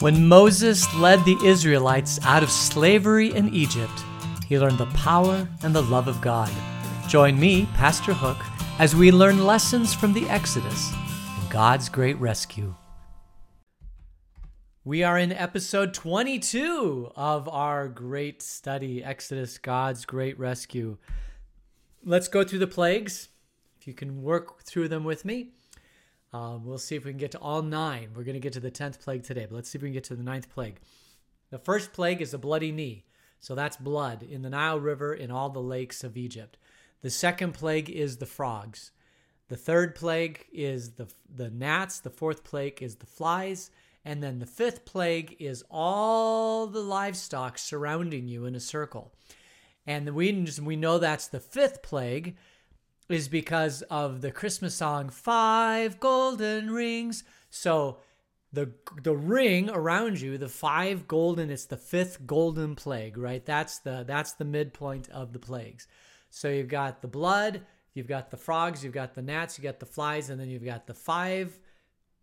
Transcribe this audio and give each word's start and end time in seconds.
When 0.00 0.28
Moses 0.28 0.86
led 0.94 1.24
the 1.24 1.36
Israelites 1.44 2.20
out 2.22 2.44
of 2.44 2.52
slavery 2.52 3.34
in 3.34 3.52
Egypt, 3.52 4.04
he 4.46 4.56
learned 4.56 4.78
the 4.78 4.86
power 4.86 5.48
and 5.64 5.74
the 5.74 5.82
love 5.82 6.06
of 6.06 6.20
God. 6.20 6.52
Join 7.08 7.36
me, 7.36 7.66
Pastor 7.74 8.12
Hook, 8.12 8.36
as 8.78 8.94
we 8.94 9.10
learn 9.10 9.44
lessons 9.44 9.92
from 9.92 10.12
the 10.12 10.28
Exodus 10.28 10.92
and 10.94 11.50
God's 11.50 11.88
great 11.88 12.16
rescue. 12.20 12.76
We 14.84 15.02
are 15.02 15.18
in 15.18 15.32
episode 15.32 15.92
22 15.94 17.10
of 17.16 17.48
our 17.48 17.88
great 17.88 18.40
study, 18.40 19.02
Exodus, 19.02 19.58
God's 19.58 20.04
great 20.04 20.38
rescue. 20.38 20.96
Let's 22.04 22.28
go 22.28 22.44
through 22.44 22.60
the 22.60 22.68
plagues. 22.68 23.30
If 23.80 23.88
you 23.88 23.94
can 23.94 24.22
work 24.22 24.62
through 24.62 24.90
them 24.90 25.02
with 25.02 25.24
me. 25.24 25.54
Um, 26.32 26.64
we'll 26.64 26.78
see 26.78 26.96
if 26.96 27.04
we 27.04 27.10
can 27.10 27.18
get 27.18 27.32
to 27.32 27.38
all 27.38 27.62
nine. 27.62 28.10
We're 28.14 28.24
going 28.24 28.34
to 28.34 28.40
get 28.40 28.52
to 28.54 28.60
the 28.60 28.70
10th 28.70 29.00
plague 29.00 29.22
today, 29.22 29.46
but 29.48 29.54
let's 29.54 29.70
see 29.70 29.78
if 29.78 29.82
we 29.82 29.88
can 29.88 29.94
get 29.94 30.04
to 30.04 30.16
the 30.16 30.22
ninth 30.22 30.50
plague. 30.50 30.80
The 31.50 31.58
first 31.58 31.92
plague 31.92 32.20
is 32.20 32.34
a 32.34 32.38
bloody 32.38 32.72
knee. 32.72 33.04
So 33.40 33.54
that's 33.54 33.76
blood 33.76 34.22
in 34.22 34.42
the 34.42 34.50
Nile 34.50 34.80
River 34.80 35.14
in 35.14 35.30
all 35.30 35.48
the 35.48 35.60
lakes 35.60 36.04
of 36.04 36.16
Egypt. 36.16 36.58
The 37.02 37.10
second 37.10 37.54
plague 37.54 37.88
is 37.88 38.16
the 38.16 38.26
frogs. 38.26 38.90
The 39.48 39.56
third 39.56 39.94
plague 39.94 40.44
is 40.52 40.92
the, 40.92 41.08
the 41.34 41.50
gnats. 41.50 42.00
The 42.00 42.10
fourth 42.10 42.44
plague 42.44 42.82
is 42.82 42.96
the 42.96 43.06
flies. 43.06 43.70
And 44.04 44.22
then 44.22 44.38
the 44.38 44.46
fifth 44.46 44.84
plague 44.84 45.36
is 45.38 45.64
all 45.70 46.66
the 46.66 46.82
livestock 46.82 47.58
surrounding 47.58 48.26
you 48.26 48.44
in 48.44 48.54
a 48.54 48.60
circle. 48.60 49.12
And 49.86 50.10
we, 50.14 50.46
we 50.62 50.76
know 50.76 50.98
that's 50.98 51.28
the 51.28 51.40
fifth 51.40 51.82
plague 51.82 52.36
is 53.08 53.28
because 53.28 53.82
of 53.82 54.20
the 54.20 54.30
Christmas 54.30 54.74
song 54.74 55.08
Five 55.08 55.98
Golden 55.98 56.70
Rings. 56.70 57.24
So 57.50 57.98
the 58.52 58.72
the 59.02 59.16
ring 59.16 59.70
around 59.70 60.20
you, 60.20 60.38
the 60.38 60.48
five 60.48 61.06
golden, 61.06 61.50
it's 61.50 61.66
the 61.66 61.76
fifth 61.76 62.26
golden 62.26 62.74
plague, 62.74 63.18
right? 63.18 63.44
That's 63.44 63.78
the 63.78 64.04
that's 64.06 64.32
the 64.32 64.44
midpoint 64.44 65.08
of 65.10 65.32
the 65.32 65.38
plagues. 65.38 65.86
So 66.30 66.48
you've 66.48 66.68
got 66.68 67.02
the 67.02 67.08
blood, 67.08 67.62
you've 67.94 68.08
got 68.08 68.30
the 68.30 68.36
frogs, 68.36 68.84
you've 68.84 68.94
got 68.94 69.14
the 69.14 69.22
gnats, 69.22 69.58
you 69.58 69.64
got 69.64 69.80
the 69.80 69.86
flies, 69.86 70.30
and 70.30 70.40
then 70.40 70.48
you've 70.48 70.64
got 70.64 70.86
the 70.86 70.94
five, 70.94 71.58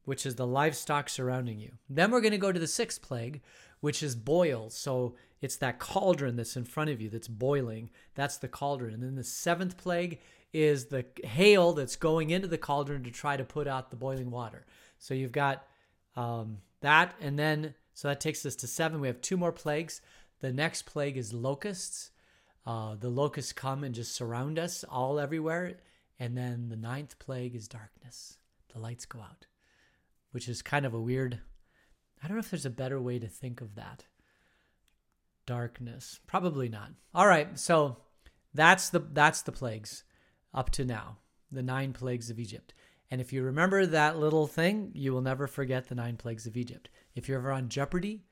which 0.05 0.25
is 0.25 0.35
the 0.35 0.47
livestock 0.47 1.09
surrounding 1.09 1.59
you. 1.59 1.73
Then 1.89 2.11
we're 2.11 2.21
to 2.21 2.37
go 2.37 2.51
to 2.51 2.59
the 2.59 2.67
sixth 2.67 3.01
plague, 3.01 3.41
which 3.81 4.01
is 4.01 4.15
boils. 4.15 4.75
So 4.75 5.15
it's 5.45 5.57
that 5.57 5.77
cauldron 5.77 6.35
that's 6.35 6.57
in 6.57 6.65
front 6.65 6.89
of 6.89 6.99
you 6.99 7.07
that's 7.07 7.27
boiling. 7.27 7.91
That's 8.15 8.37
the 8.37 8.47
cauldron. 8.47 8.95
And 8.95 9.03
then 9.03 9.15
the 9.15 9.23
seventh 9.23 9.77
plague 9.77 10.19
is 10.51 10.85
the 10.85 11.05
hail 11.23 11.73
that's 11.73 11.95
going 11.95 12.31
into 12.31 12.47
the 12.47 12.57
cauldron 12.57 13.03
to 13.03 13.11
try 13.11 13.37
to 13.37 13.43
put 13.43 13.67
out 13.67 13.91
the 13.91 13.95
boiling 13.95 14.31
water. 14.31 14.65
So 14.97 15.13
you've 15.13 15.31
got 15.31 15.67
um, 16.15 16.57
that, 16.81 17.13
and 17.21 17.37
then 17.37 17.75
so 17.93 18.07
that 18.07 18.19
takes 18.19 18.43
us 18.43 18.55
to 18.57 18.67
seven. 18.67 18.99
We 18.99 19.07
have 19.07 19.21
two 19.21 19.37
more 19.37 19.51
plagues. 19.51 20.01
The 20.41 20.51
next 20.51 20.87
plague 20.87 21.15
is 21.15 21.31
locusts. 21.31 22.09
Uh, 22.65 22.95
the 22.95 23.09
locusts 23.09 23.53
come 23.53 23.83
and 23.83 23.93
just 23.93 24.15
surround 24.15 24.57
us 24.57 24.83
all 24.89 25.19
everywhere. 25.19 25.77
And 26.19 26.35
then 26.35 26.69
the 26.69 26.75
ninth 26.75 27.19
plague 27.19 27.55
is 27.55 27.67
darkness. 27.67 28.37
The 28.73 28.79
lights 28.79 29.05
go 29.05 29.19
out, 29.19 29.45
which 30.31 30.49
is 30.49 30.63
kind 30.63 30.87
of 30.87 30.95
a 30.95 30.99
weird. 30.99 31.39
I 32.23 32.27
don't 32.27 32.35
know 32.35 32.41
if 32.41 32.49
there's 32.49 32.65
a 32.65 32.71
better 32.71 32.99
way 32.99 33.19
to 33.19 33.27
think 33.27 33.61
of 33.61 33.75
that. 33.75 34.05
Darkness, 35.45 36.19
probably 36.27 36.69
not. 36.69 36.91
All 37.13 37.27
right, 37.27 37.57
so 37.57 37.97
that's 38.53 38.89
the 38.89 38.99
that's 38.99 39.41
the 39.41 39.51
plagues 39.51 40.03
up 40.53 40.69
to 40.71 40.85
now, 40.85 41.17
the 41.51 41.61
nine 41.61 41.93
plagues 41.93 42.29
of 42.29 42.39
Egypt. 42.39 42.73
And 43.11 43.21
if 43.21 43.31
you 43.31 43.43
remember 43.43 43.85
that 43.85 44.17
little 44.17 44.47
thing, 44.47 44.91
you 44.93 45.13
will 45.13 45.21
never 45.21 45.47
forget 45.47 45.87
the 45.87 45.95
nine 45.95 46.17
plagues 46.17 46.47
of 46.47 46.57
Egypt. 46.57 46.89
If 47.13 47.27
you're 47.29 47.37
ever 47.37 47.51
on 47.51 47.69
Jeopardy 47.69 48.25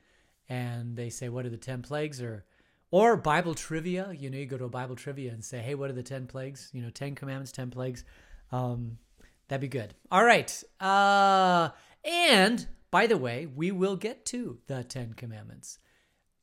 and 0.50 0.96
they 0.96 1.10
say, 1.10 1.30
What 1.30 1.46
are 1.46 1.50
the 1.50 1.58
10 1.58 1.82
plagues? 1.84 2.22
or 2.22 2.46
or 2.92 3.18
Bible 3.18 3.56
trivia, 3.56 4.12
you 4.12 4.30
know, 4.30 4.38
you 4.38 4.46
go 4.46 4.58
to 4.58 4.66
a 4.66 4.70
Bible 4.70 4.96
trivia 4.96 5.32
and 5.32 5.44
say, 5.44 5.60
Hey, 5.60 5.76
what 5.76 5.90
are 5.90 5.94
the 5.94 6.04
10 6.04 6.28
plagues? 6.28 6.70
You 6.74 6.82
know, 6.82 6.90
10 6.90 7.16
commandments, 7.16 7.52
10 7.52 7.72
plagues. 7.72 8.04
Um, 8.52 8.98
that'd 9.48 9.62
be 9.62 9.68
good. 9.68 9.94
All 10.12 10.24
right. 10.24 10.64
Uh, 10.80 11.70
and 12.04 12.68
by 12.92 13.08
the 13.08 13.18
way, 13.18 13.48
we 13.48 13.72
will 13.72 13.96
get 13.96 14.26
to 14.28 14.60
the 14.68 14.84
10 14.84 15.14
commandments 15.14 15.80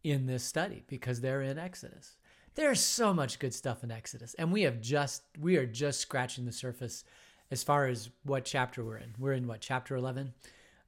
in 0.03 0.27
this 0.27 0.44
study 0.44 0.84
because 0.87 1.21
they're 1.21 1.43
in 1.43 1.59
Exodus. 1.59 2.16
There's 2.55 2.81
so 2.81 3.15
much 3.15 3.38
good 3.38 3.55
stuff 3.55 3.84
in 3.84 3.91
Exodus, 3.91 4.34
and 4.34 4.53
we 4.53 4.62
have 4.62 4.81
just 4.81 5.22
we 5.38 5.56
are 5.56 5.66
just 5.66 6.00
scratching 6.00 6.44
the 6.44 6.53
surface 6.53 7.05
as 7.50 7.62
far 7.62 7.87
as 7.87 8.11
what 8.25 8.44
chapter 8.44 8.84
we're 8.84 8.99
in. 8.99 9.15
We're 9.19 9.33
in 9.33 9.47
what 9.47 9.61
chapter 9.61 9.97
11. 9.97 10.33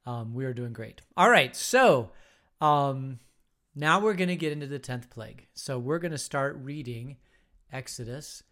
Um, 0.05 0.33
we 0.33 0.45
are 0.45 0.53
doing 0.53 0.73
great. 0.73 1.01
All 1.15 1.29
right, 1.29 1.55
so 1.55 2.11
um, 2.61 3.19
now 3.75 3.99
we're 3.99 4.13
going 4.13 4.29
to 4.29 4.35
get 4.35 4.51
into 4.51 4.67
the 4.67 4.79
tenth 4.79 5.09
plague. 5.09 5.47
So 5.53 5.79
we're 5.79 5.99
going 5.99 6.11
to 6.11 6.17
start 6.17 6.57
reading 6.61 7.17
Exodus 7.71 8.43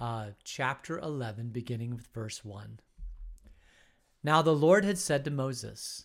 uh, 0.00 0.28
chapter 0.44 0.98
11, 0.98 1.50
beginning 1.50 1.94
with 1.94 2.06
verse 2.08 2.44
1. 2.44 2.80
Now 4.22 4.42
the 4.42 4.54
Lord 4.54 4.84
had 4.84 4.98
said 4.98 5.24
to 5.24 5.30
Moses, 5.30 6.04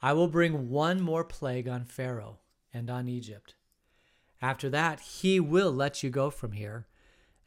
I 0.00 0.12
will 0.12 0.28
bring 0.28 0.68
one 0.68 1.00
more 1.00 1.24
plague 1.24 1.68
on 1.68 1.84
Pharaoh 1.84 2.40
and 2.72 2.90
on 2.90 3.08
Egypt 3.08 3.54
after 4.42 4.68
that, 4.70 4.98
he 5.00 5.38
will 5.38 5.72
let 5.72 6.02
you 6.02 6.10
go 6.10 6.28
from 6.28 6.52
here, 6.52 6.88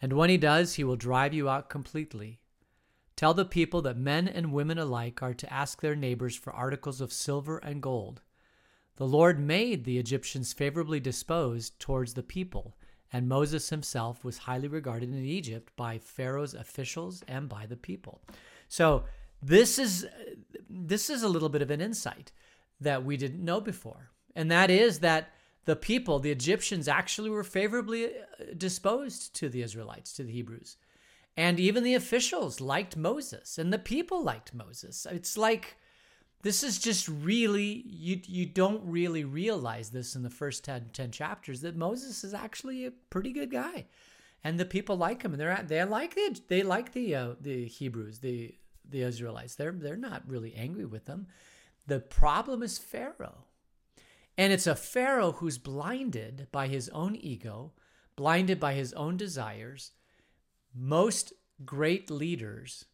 and 0.02 0.14
when 0.14 0.30
he 0.30 0.38
does, 0.38 0.76
he 0.76 0.84
will 0.86 0.96
drive 0.96 1.34
you 1.34 1.50
out 1.50 1.70
completely. 1.70 2.40
Tell 3.18 3.34
the 3.34 3.46
people 3.46 3.82
that 3.82 3.98
men 3.98 4.30
and 4.30 4.54
women 4.54 4.78
alike 4.78 5.22
are 5.22 5.34
to 5.34 5.54
ask 5.54 5.82
their 5.82 5.96
neighbors 5.96 6.38
for 6.38 6.54
articles 6.54 7.02
of 7.02 7.12
silver 7.12 7.58
and 7.58 7.82
gold. 7.82 8.22
The 8.96 9.08
Lord 9.08 9.40
made 9.40 9.84
the 9.84 9.98
Egyptians 9.98 10.54
favorably 10.54 11.02
disposed 11.02 11.80
towards 11.80 12.14
the 12.14 12.24
people, 12.24 12.78
and 13.12 13.28
Moses 13.28 13.70
himself 13.70 14.24
was 14.24 14.40
highly 14.40 14.70
regarded 14.70 15.10
in 15.10 15.26
Egypt 15.26 15.74
by 15.76 15.98
Pharaoh's 15.98 16.54
officials 16.54 17.24
and 17.28 17.50
by 17.50 17.66
the 17.66 17.78
people. 17.78 18.22
So, 18.70 19.04
this 19.42 19.78
is 19.78 20.08
this 20.70 21.10
is 21.10 21.24
a 21.24 21.30
little 21.30 21.50
bit 21.50 21.62
of 21.62 21.70
an 21.72 21.82
insight 21.82 22.32
that 22.80 23.04
we 23.04 23.18
didn't 23.18 23.44
know 23.44 23.60
before. 23.60 24.12
And 24.36 24.52
that 24.52 24.70
is 24.70 25.00
that 25.00 25.32
the 25.66 25.76
people, 25.76 26.20
the 26.20 26.32
Egyptians, 26.32 26.88
actually 26.88 27.30
were 27.30 27.44
favorably 27.44 28.06
uh, 28.06 28.10
disposed 28.58 29.34
to 29.36 29.50
the 29.50 29.62
Israelites, 29.62 30.14
to 30.14 30.24
the 30.24 30.32
Hebrews. 30.32 30.78
And 31.38 31.60
even 31.60 31.84
the 31.84 31.96
officials 31.96 32.62
liked 32.62 32.96
Moses, 32.96 33.58
and 33.58 33.74
the 33.74 33.80
people 33.80 34.24
liked 34.24 34.54
Moses. 34.54 35.06
It's 35.10 35.38
like 35.38 35.78
this 36.44 36.64
is 36.64 36.78
just 36.78 37.08
really, 37.08 37.84
you, 37.88 38.22
you 38.26 38.46
don't 38.46 38.82
really 38.86 39.24
realize 39.24 39.90
this 39.90 40.16
in 40.16 40.22
the 40.22 40.30
first 40.30 40.64
10, 40.64 40.92
10 40.94 41.12
chapters 41.12 41.62
that 41.62 41.76
Moses 41.76 42.24
is 42.24 42.34
actually 42.34 42.86
a 42.86 42.92
pretty 43.10 43.34
good 43.34 43.52
guy. 43.52 43.88
And 44.44 44.60
the 44.60 44.66
people 44.66 44.96
like 44.96 45.24
him, 45.24 45.34
and 45.34 45.42
they're 45.42 45.66
they 45.68 45.84
like 45.86 46.14
the 46.14 46.40
they 46.48 46.62
like 46.62 46.94
the 46.94 47.16
uh, 47.16 47.30
the 47.42 47.66
Hebrews, 47.66 48.20
the 48.20 48.54
the 48.88 49.02
Israelites. 49.02 49.56
They're 49.56 49.72
they're 49.72 49.98
not 49.98 50.22
really 50.28 50.54
angry 50.54 50.86
with 50.86 51.06
them. 51.06 51.26
The 51.88 52.00
problem 52.00 52.62
is 52.62 52.78
Pharaoh. 52.78 53.46
And 54.38 54.52
it's 54.52 54.68
a 54.68 54.76
Pharaoh 54.76 55.34
who's 55.34 55.58
blinded 55.58 56.48
by 56.52 56.68
his 56.68 56.90
own 56.90 57.16
ego, 57.16 57.74
blinded 58.16 58.60
by 58.60 58.74
his 58.74 58.92
own 58.94 59.18
desires. 59.18 59.92
Most 60.74 61.34
great 61.64 62.12
leaders 62.12 62.86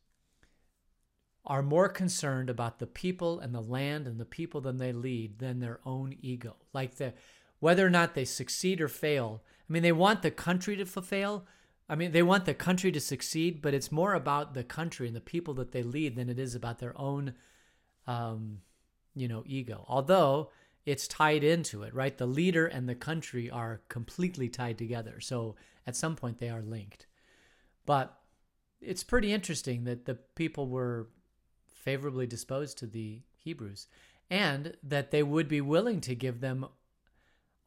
are 1.46 1.64
more 1.64 1.90
concerned 1.90 2.50
about 2.50 2.78
the 2.78 2.86
people 2.88 3.40
and 3.40 3.56
the 3.56 3.62
land 3.62 4.06
and 4.06 4.20
the 4.20 4.26
people 4.26 4.62
than 4.62 4.78
they 4.78 4.92
lead 4.92 5.40
than 5.40 5.60
their 5.60 5.80
own 5.86 6.16
ego. 6.22 6.56
Like 6.74 6.96
the 6.96 7.14
whether 7.60 7.86
or 7.86 7.90
not 7.90 8.14
they 8.14 8.26
succeed 8.26 8.82
or 8.82 8.88
fail. 8.88 9.44
I 9.70 9.74
mean, 9.74 9.84
they 9.84 9.92
want 9.92 10.22
the 10.22 10.32
country 10.32 10.76
to 10.78 10.86
fail. 10.86 11.46
I 11.88 11.96
mean, 11.96 12.12
they 12.12 12.24
want 12.24 12.46
the 12.46 12.54
country 12.54 12.92
to 12.92 13.00
succeed, 13.00 13.62
but 13.62 13.74
it's 13.74 13.92
more 13.92 14.14
about 14.14 14.54
the 14.54 14.64
country 14.64 15.08
and 15.08 15.16
the 15.16 15.22
people 15.22 15.54
that 15.56 15.72
they 15.72 15.84
lead 15.84 16.16
than 16.16 16.30
it 16.30 16.40
is 16.40 16.56
about 16.56 16.80
their 16.80 16.98
own, 17.00 17.34
um, 18.08 18.62
you 19.14 19.28
know, 19.28 19.44
ego. 19.46 19.86
Although 19.88 20.50
it's 20.86 21.08
tied 21.08 21.44
into 21.44 21.84
it, 21.84 21.94
right? 21.94 22.18
The 22.18 22.26
leader 22.26 22.66
and 22.66 22.90
the 22.90 22.96
country 22.96 23.50
are 23.50 23.82
completely 23.90 24.50
tied 24.50 24.78
together. 24.78 25.20
So 25.20 25.56
at 25.86 25.96
some 25.96 26.16
point 26.16 26.40
they 26.40 26.50
are 26.50 26.62
linked. 26.62 27.08
But 27.86 28.18
it's 28.82 29.04
pretty 29.04 29.32
interesting 29.32 29.84
that 29.84 30.06
the 30.06 30.16
people 30.36 30.68
were 30.68 31.10
favorably 31.68 32.28
disposed 32.28 32.78
to 32.80 32.88
the 32.88 33.22
Hebrews 33.38 33.88
and 34.30 34.76
that 34.84 35.12
they 35.12 35.24
would 35.24 35.48
be 35.48 35.62
willing 35.62 36.02
to 36.02 36.16
give 36.16 36.42
them 36.42 36.66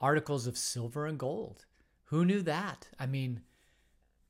articles 0.00 0.46
of 0.46 0.58
silver 0.58 1.06
and 1.06 1.18
gold. 1.18 1.66
Who 2.04 2.24
knew 2.24 2.42
that? 2.42 2.88
I 2.98 3.06
mean, 3.06 3.42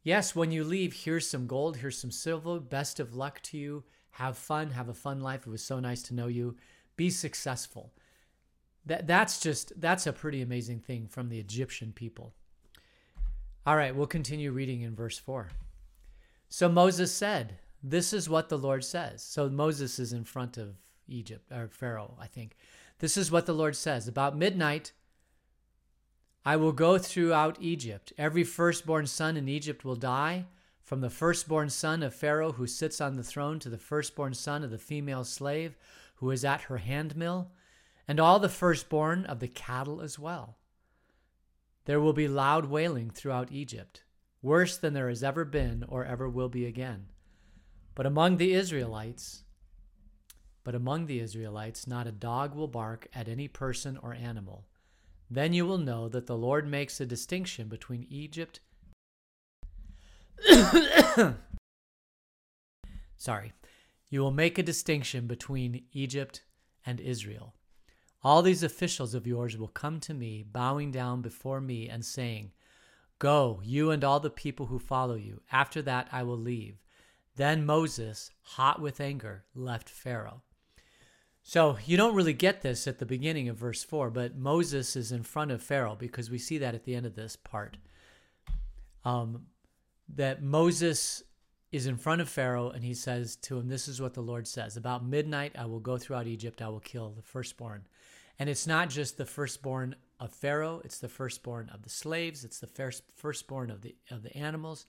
yes, 0.03 0.35
when 0.35 0.53
you 0.53 0.65
leave, 0.65 0.93
here's 0.93 1.29
some 1.29 1.47
gold, 1.47 1.79
here's 1.79 1.99
some 1.99 2.11
silver. 2.11 2.61
Best 2.61 3.01
of 3.01 3.15
luck 3.15 3.41
to 3.45 3.59
you. 3.59 3.85
Have 4.13 4.39
fun, 4.39 4.71
have 4.71 4.89
a 4.89 4.95
fun 4.95 5.21
life. 5.21 5.47
It 5.47 5.51
was 5.51 5.65
so 5.65 5.81
nice 5.81 6.03
to 6.05 6.15
know 6.15 6.29
you. 6.29 6.57
Be 6.97 7.11
successful. 7.11 7.93
That 8.87 9.07
that's 9.07 9.41
just 9.41 9.81
that's 9.81 10.07
a 10.07 10.13
pretty 10.13 10.43
amazing 10.43 10.81
thing 10.81 11.07
from 11.07 11.29
the 11.29 11.39
Egyptian 11.39 11.93
people. 11.93 12.35
All 13.67 13.77
right, 13.77 13.97
we'll 13.97 14.07
continue 14.07 14.53
reading 14.53 14.83
in 14.83 14.95
verse 14.95 15.19
4. 15.19 15.49
So 16.51 16.69
Moses 16.69 17.13
said, 17.13 17.59
This 17.83 18.13
is 18.13 18.29
what 18.29 18.51
the 18.51 18.59
Lord 18.59 18.85
says. 18.85 19.23
So 19.23 19.49
Moses 19.49 19.99
is 19.99 20.13
in 20.13 20.25
front 20.25 20.59
of 20.59 20.77
Egypt, 21.09 21.51
or 21.51 21.69
Pharaoh, 21.69 22.15
I 22.21 22.27
think. 22.27 22.57
This 22.99 23.17
is 23.17 23.31
what 23.31 23.47
the 23.47 23.55
Lord 23.55 23.75
says 23.75 24.07
About 24.07 24.37
midnight, 24.37 24.93
I 26.45 26.57
will 26.57 26.73
go 26.73 26.99
throughout 26.99 27.57
Egypt. 27.61 28.13
Every 28.19 28.45
firstborn 28.45 29.07
son 29.07 29.37
in 29.37 29.49
Egypt 29.49 29.85
will 29.85 29.97
die, 29.97 30.45
from 30.83 31.01
the 31.01 31.09
firstborn 31.09 31.71
son 31.71 32.03
of 32.03 32.15
Pharaoh 32.15 32.53
who 32.53 32.67
sits 32.67 33.01
on 33.01 33.17
the 33.17 33.25
throne 33.25 33.59
to 33.61 33.71
the 33.71 33.79
firstborn 33.79 34.35
son 34.35 34.63
of 34.63 34.71
the 34.71 34.79
female 34.79 35.25
slave 35.25 35.75
who 36.17 36.31
is 36.31 36.45
at 36.45 36.63
her 36.63 36.77
handmill, 36.77 37.51
and 38.07 38.21
all 38.21 38.39
the 38.39 38.49
firstborn 38.49 39.25
of 39.27 39.41
the 39.41 39.49
cattle 39.49 40.01
as 40.01 40.19
well. 40.19 40.59
There 41.87 42.01
will 42.01 42.13
be 42.13 42.29
loud 42.29 42.67
wailing 42.67 43.11
throughout 43.11 43.53
Egypt, 43.53 44.03
worse 44.43 44.77
than 44.77 44.95
there 44.95 45.09
has 45.09 45.23
ever 45.23 45.45
been 45.45 45.85
or 45.89 46.05
ever 46.05 46.29
will 46.29 46.49
be 46.49 46.67
again. 46.67 47.07
But 47.95 48.07
among 48.07 48.39
the 48.39 48.55
Israelites, 48.55 49.45
but 50.65 50.75
among 50.75 51.07
the 51.07 51.21
Israelites, 51.21 51.87
not 51.87 52.07
a 52.07 52.13
dog 52.13 52.55
will 52.55 52.69
bark 52.69 53.07
at 53.15 53.29
any 53.29 53.49
person 53.49 53.99
or 54.03 54.15
animal. 54.15 54.67
Then 55.31 55.53
you 55.53 55.67
will 55.67 55.79
know 55.79 56.09
that 56.09 56.27
the 56.27 56.37
Lord 56.37 56.67
makes 56.67 57.01
a 57.01 57.07
distinction 57.07 57.69
between 57.69 58.07
Egypt. 58.09 58.61
Sorry. 63.17 63.53
You 64.11 64.21
will 64.21 64.31
make 64.31 64.59
a 64.59 64.63
distinction 64.63 65.27
between 65.27 65.85
Egypt 65.93 66.43
and 66.87 67.01
Israel. 67.01 67.55
All 68.25 68.41
these 68.41 68.63
officials 68.63 69.15
of 69.15 69.27
yours 69.27 69.59
will 69.59 69.69
come 69.69 70.01
to 70.01 70.15
me, 70.15 70.43
bowing 70.43 70.91
down 70.91 71.21
before 71.21 71.61
me 71.61 71.89
and 71.91 72.03
saying, 72.03 72.53
Go, 73.19 73.61
you 73.63 73.91
and 73.91 74.03
all 74.03 74.19
the 74.19 74.31
people 74.31 74.67
who 74.67 74.79
follow 74.79 75.15
you. 75.15 75.43
After 75.53 75.83
that 75.83 76.09
I 76.11 76.23
will 76.23 76.39
leave. 76.39 76.83
Then 77.37 77.67
Moses, 77.67 78.31
hot 78.43 78.81
with 78.81 79.01
anger, 79.01 79.45
left 79.55 79.91
Pharaoh. 79.91 80.43
So 81.43 81.77
you 81.85 81.99
don't 81.99 82.15
really 82.15 82.33
get 82.33 82.63
this 82.63 82.87
at 82.87 82.99
the 82.99 83.07
beginning 83.07 83.51
of 83.51 83.59
verse 83.59 83.85
4, 83.85 84.11
but 84.11 84.35
Moses 84.35 84.97
is 84.97 85.13
in 85.13 85.23
front 85.23 85.51
of 85.51 85.63
Pharaoh 85.63 85.95
because 85.95 86.31
we 86.31 86.39
see 86.39 86.57
that 86.59 86.75
at 86.75 86.85
the 86.85 86.95
end 86.95 87.05
of 87.05 87.17
this 87.17 87.37
part. 87.37 87.77
Um, 89.05 89.43
that 90.09 90.43
Moses 90.43 91.23
is 91.71 91.87
in 91.87 91.99
front 91.99 92.23
of 92.23 92.29
Pharaoh 92.31 92.71
and 92.71 92.83
he 92.83 92.95
says 92.95 93.37
to 93.37 93.59
him, 93.59 93.69
This 93.69 93.89
is 93.89 94.01
what 94.01 94.15
the 94.15 94.23
Lord 94.23 94.47
says 94.49 94.79
About 94.79 95.05
midnight, 95.05 95.53
I 95.59 95.67
will 95.67 95.81
go 95.81 95.99
throughout 95.99 96.27
Egypt, 96.27 96.63
I 96.63 96.69
will 96.69 96.81
kill 96.81 97.11
the 97.11 97.23
firstborn. 97.23 97.87
And 98.39 98.49
it's 98.49 98.67
not 98.67 98.91
just 98.91 99.17
the 99.17 99.27
firstborn 99.27 99.95
of 100.19 100.33
Pharaoh, 100.33 100.81
it's 100.85 100.99
the 100.99 101.09
firstborn 101.09 101.71
of 101.73 101.83
the 101.83 101.91
slaves, 101.91 102.45
it's 102.45 102.59
the 102.59 102.67
first, 102.67 103.03
firstborn 103.15 103.71
of 103.71 103.83
the, 103.83 103.95
of 104.11 104.23
the 104.23 104.37
animals. 104.37 104.87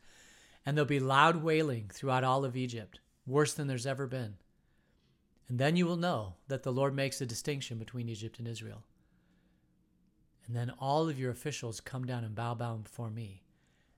And 0.65 0.75
there'll 0.75 0.87
be 0.87 0.99
loud 0.99 1.43
wailing 1.43 1.89
throughout 1.93 2.23
all 2.23 2.43
of 2.43 2.57
Egypt, 2.57 2.99
worse 3.27 3.53
than 3.53 3.67
there's 3.67 3.85
ever 3.85 4.07
been. 4.07 4.35
And 5.47 5.59
then 5.59 5.75
you 5.75 5.85
will 5.85 5.97
know 5.97 6.35
that 6.47 6.63
the 6.63 6.71
Lord 6.71 6.95
makes 6.95 7.21
a 7.21 7.25
distinction 7.25 7.77
between 7.77 8.09
Egypt 8.09 8.39
and 8.39 8.47
Israel. 8.47 8.83
And 10.47 10.55
then 10.55 10.71
all 10.79 11.07
of 11.07 11.19
your 11.19 11.31
officials 11.31 11.79
come 11.79 12.05
down 12.05 12.23
and 12.23 12.35
bow 12.35 12.55
down 12.55 12.81
before 12.81 13.09
me. 13.09 13.43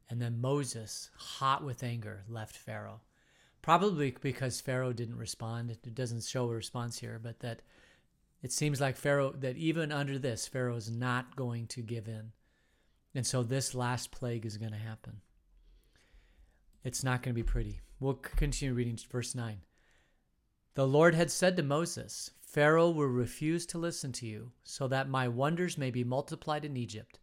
And 0.10 0.22
then 0.22 0.40
Moses, 0.40 1.10
hot 1.18 1.64
with 1.64 1.84
anger, 1.84 2.24
left 2.28 2.56
Pharaoh. 2.56 3.02
Probably 3.62 4.16
because 4.22 4.62
Pharaoh 4.62 4.94
didn't 4.94 5.18
respond. 5.18 5.72
It 5.72 5.96
doesn't 5.96 6.24
show 6.24 6.46
a 6.50 6.56
response 6.56 6.98
here, 7.00 7.20
but 7.22 7.40
that 7.42 7.62
it 8.42 8.52
seems 8.52 8.80
like 8.80 8.98
Pharaoh, 8.98 9.34
that 9.40 9.58
even 9.58 9.92
under 9.92 10.20
this, 10.20 10.48
Pharaoh 10.48 10.76
is 10.76 10.92
not 10.92 11.36
going 11.36 11.68
to 11.68 11.82
give 11.82 12.08
in. 12.08 12.32
And 13.16 13.26
so 13.26 13.42
this 13.42 13.74
last 13.74 14.12
plague 14.12 14.46
is 14.46 14.58
going 14.58 14.72
to 14.74 14.78
happen. 14.78 15.22
It's 16.84 17.04
not 17.04 17.24
going 17.24 17.34
to 17.34 17.42
be 17.42 17.48
pretty. 17.48 17.82
We'll 18.00 18.14
continue 18.14 18.76
reading 18.76 19.00
verse 19.10 19.34
9. 19.34 19.62
The 20.76 20.88
Lord 20.88 21.16
had 21.16 21.32
said 21.32 21.58
to 21.58 21.64
Moses, 21.64 22.32
Pharaoh 22.40 22.92
will 22.92 23.08
refuse 23.08 23.66
to 23.68 23.80
listen 23.80 24.12
to 24.14 24.28
you, 24.28 24.52
so 24.64 24.88
that 24.88 25.10
my 25.10 25.28
wonders 25.28 25.78
may 25.78 25.90
be 25.90 26.04
multiplied 26.04 26.64
in 26.64 26.78
Egypt. 26.78 27.20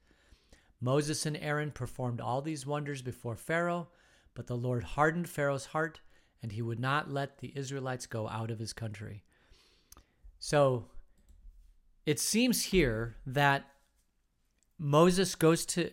Moses 0.81 1.25
and 1.25 1.37
Aaron 1.37 1.71
performed 1.71 2.21
all 2.21 2.43
these 2.43 2.67
wonders 2.67 3.01
before 3.01 3.37
Pharaoh, 3.37 3.89
but 4.35 4.49
the 4.49 4.57
Lord 4.57 4.83
hardened 4.83 5.29
Pharaoh's 5.29 5.67
heart, 5.67 6.01
and 6.43 6.53
he 6.53 6.61
would 6.61 6.81
not 6.81 7.11
let 7.11 7.39
the 7.39 7.53
Israelites 7.57 8.07
go 8.07 8.29
out 8.29 8.51
of 8.51 8.59
his 8.59 8.73
country. 8.73 9.23
So 10.41 10.87
it 12.06 12.21
seems 12.21 12.65
here 12.65 13.17
that 13.27 13.65
Moses 14.79 15.35
goes 15.35 15.65
to 15.67 15.91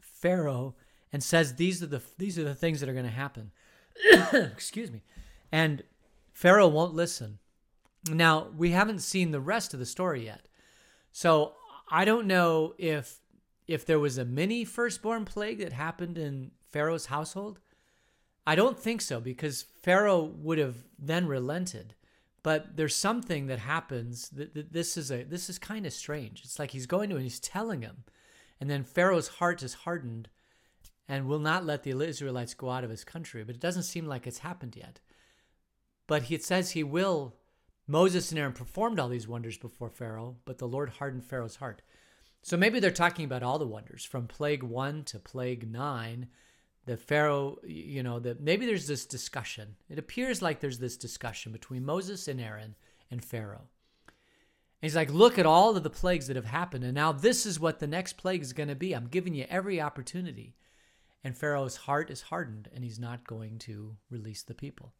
Pharaoh 0.00 0.74
and 1.12 1.22
says 1.22 1.54
these 1.54 1.82
are 1.82 1.86
the 1.86 2.02
these 2.18 2.38
are 2.38 2.44
the 2.44 2.54
things 2.54 2.80
that 2.80 2.88
are 2.88 2.94
going 2.94 3.04
to 3.04 3.10
happen. 3.10 3.52
Excuse 4.32 4.90
me. 4.90 5.02
And 5.52 5.82
Pharaoh 6.32 6.68
won't 6.68 6.94
listen. 6.94 7.38
Now, 8.10 8.48
we 8.56 8.70
haven't 8.70 9.00
seen 9.00 9.30
the 9.30 9.40
rest 9.40 9.72
of 9.72 9.80
the 9.80 9.86
story 9.86 10.24
yet. 10.24 10.46
So, 11.12 11.54
I 11.90 12.04
don't 12.04 12.26
know 12.26 12.74
if 12.78 13.20
if 13.66 13.84
there 13.84 13.98
was 13.98 14.18
a 14.18 14.24
mini 14.24 14.64
firstborn 14.64 15.24
plague 15.24 15.58
that 15.58 15.72
happened 15.72 16.18
in 16.18 16.52
Pharaoh's 16.70 17.06
household. 17.06 17.58
I 18.46 18.54
don't 18.54 18.78
think 18.78 19.00
so 19.00 19.20
because 19.20 19.64
Pharaoh 19.82 20.22
would 20.22 20.58
have 20.58 20.76
then 20.98 21.26
relented. 21.26 21.94
But 22.46 22.76
there's 22.76 22.94
something 22.94 23.48
that 23.48 23.58
happens 23.58 24.28
that, 24.28 24.54
that 24.54 24.72
this 24.72 24.96
is 24.96 25.10
a 25.10 25.24
this 25.24 25.50
is 25.50 25.58
kind 25.58 25.84
of 25.84 25.92
strange. 25.92 26.42
It's 26.44 26.60
like 26.60 26.70
he's 26.70 26.86
going 26.86 27.10
to 27.10 27.16
and 27.16 27.24
he's 27.24 27.40
telling 27.40 27.82
him, 27.82 28.04
and 28.60 28.70
then 28.70 28.84
Pharaoh's 28.84 29.26
heart 29.26 29.64
is 29.64 29.74
hardened, 29.74 30.28
and 31.08 31.26
will 31.26 31.40
not 31.40 31.64
let 31.64 31.82
the 31.82 31.90
Israelites 31.90 32.54
go 32.54 32.70
out 32.70 32.84
of 32.84 32.90
his 32.90 33.02
country. 33.02 33.42
But 33.42 33.56
it 33.56 33.60
doesn't 33.60 33.82
seem 33.82 34.06
like 34.06 34.28
it's 34.28 34.38
happened 34.38 34.76
yet. 34.76 35.00
But 36.06 36.22
he 36.22 36.38
says 36.38 36.70
he 36.70 36.84
will. 36.84 37.34
Moses 37.88 38.30
and 38.30 38.38
Aaron 38.38 38.52
performed 38.52 39.00
all 39.00 39.08
these 39.08 39.26
wonders 39.26 39.58
before 39.58 39.90
Pharaoh, 39.90 40.36
but 40.44 40.58
the 40.58 40.68
Lord 40.68 40.90
hardened 40.90 41.24
Pharaoh's 41.24 41.56
heart. 41.56 41.82
So 42.42 42.56
maybe 42.56 42.78
they're 42.78 42.92
talking 42.92 43.24
about 43.24 43.42
all 43.42 43.58
the 43.58 43.66
wonders 43.66 44.04
from 44.04 44.28
plague 44.28 44.62
one 44.62 45.02
to 45.06 45.18
plague 45.18 45.68
nine. 45.68 46.28
The 46.86 46.96
Pharaoh, 46.96 47.58
you 47.64 48.02
know, 48.02 48.18
that 48.20 48.40
maybe 48.40 48.64
there's 48.64 48.86
this 48.86 49.06
discussion. 49.06 49.76
It 49.88 49.98
appears 49.98 50.40
like 50.40 50.60
there's 50.60 50.78
this 50.78 50.96
discussion 50.96 51.52
between 51.52 51.84
Moses 51.84 52.28
and 52.28 52.40
Aaron 52.40 52.76
and 53.10 53.24
Pharaoh. 53.24 53.68
And 54.06 54.82
he's 54.88 54.96
like, 54.96 55.10
look 55.10 55.38
at 55.38 55.46
all 55.46 55.76
of 55.76 55.82
the 55.82 55.90
plagues 55.90 56.28
that 56.28 56.36
have 56.36 56.44
happened. 56.44 56.84
And 56.84 56.94
now 56.94 57.12
this 57.12 57.44
is 57.44 57.58
what 57.58 57.80
the 57.80 57.86
next 57.86 58.14
plague 58.14 58.42
is 58.42 58.52
going 58.52 58.68
to 58.68 58.74
be. 58.74 58.94
I'm 58.94 59.08
giving 59.08 59.34
you 59.34 59.46
every 59.48 59.80
opportunity. 59.80 60.54
And 61.24 61.36
Pharaoh's 61.36 61.76
heart 61.76 62.10
is 62.10 62.22
hardened 62.22 62.68
and 62.72 62.84
he's 62.84 63.00
not 63.00 63.26
going 63.26 63.58
to 63.60 63.96
release 64.10 64.42
the 64.42 64.54
people 64.54 64.94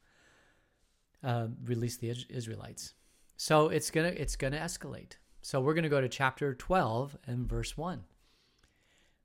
uh, 1.26 1.48
release 1.64 1.96
the 1.96 2.14
Israelites. 2.30 2.94
So 3.36 3.68
it's 3.68 3.90
gonna 3.90 4.08
it's 4.08 4.36
gonna 4.36 4.58
escalate. 4.58 5.16
So 5.42 5.60
we're 5.60 5.74
gonna 5.74 5.88
go 5.88 6.00
to 6.00 6.08
chapter 6.08 6.54
12 6.54 7.18
and 7.26 7.48
verse 7.48 7.76
1. 7.76 8.05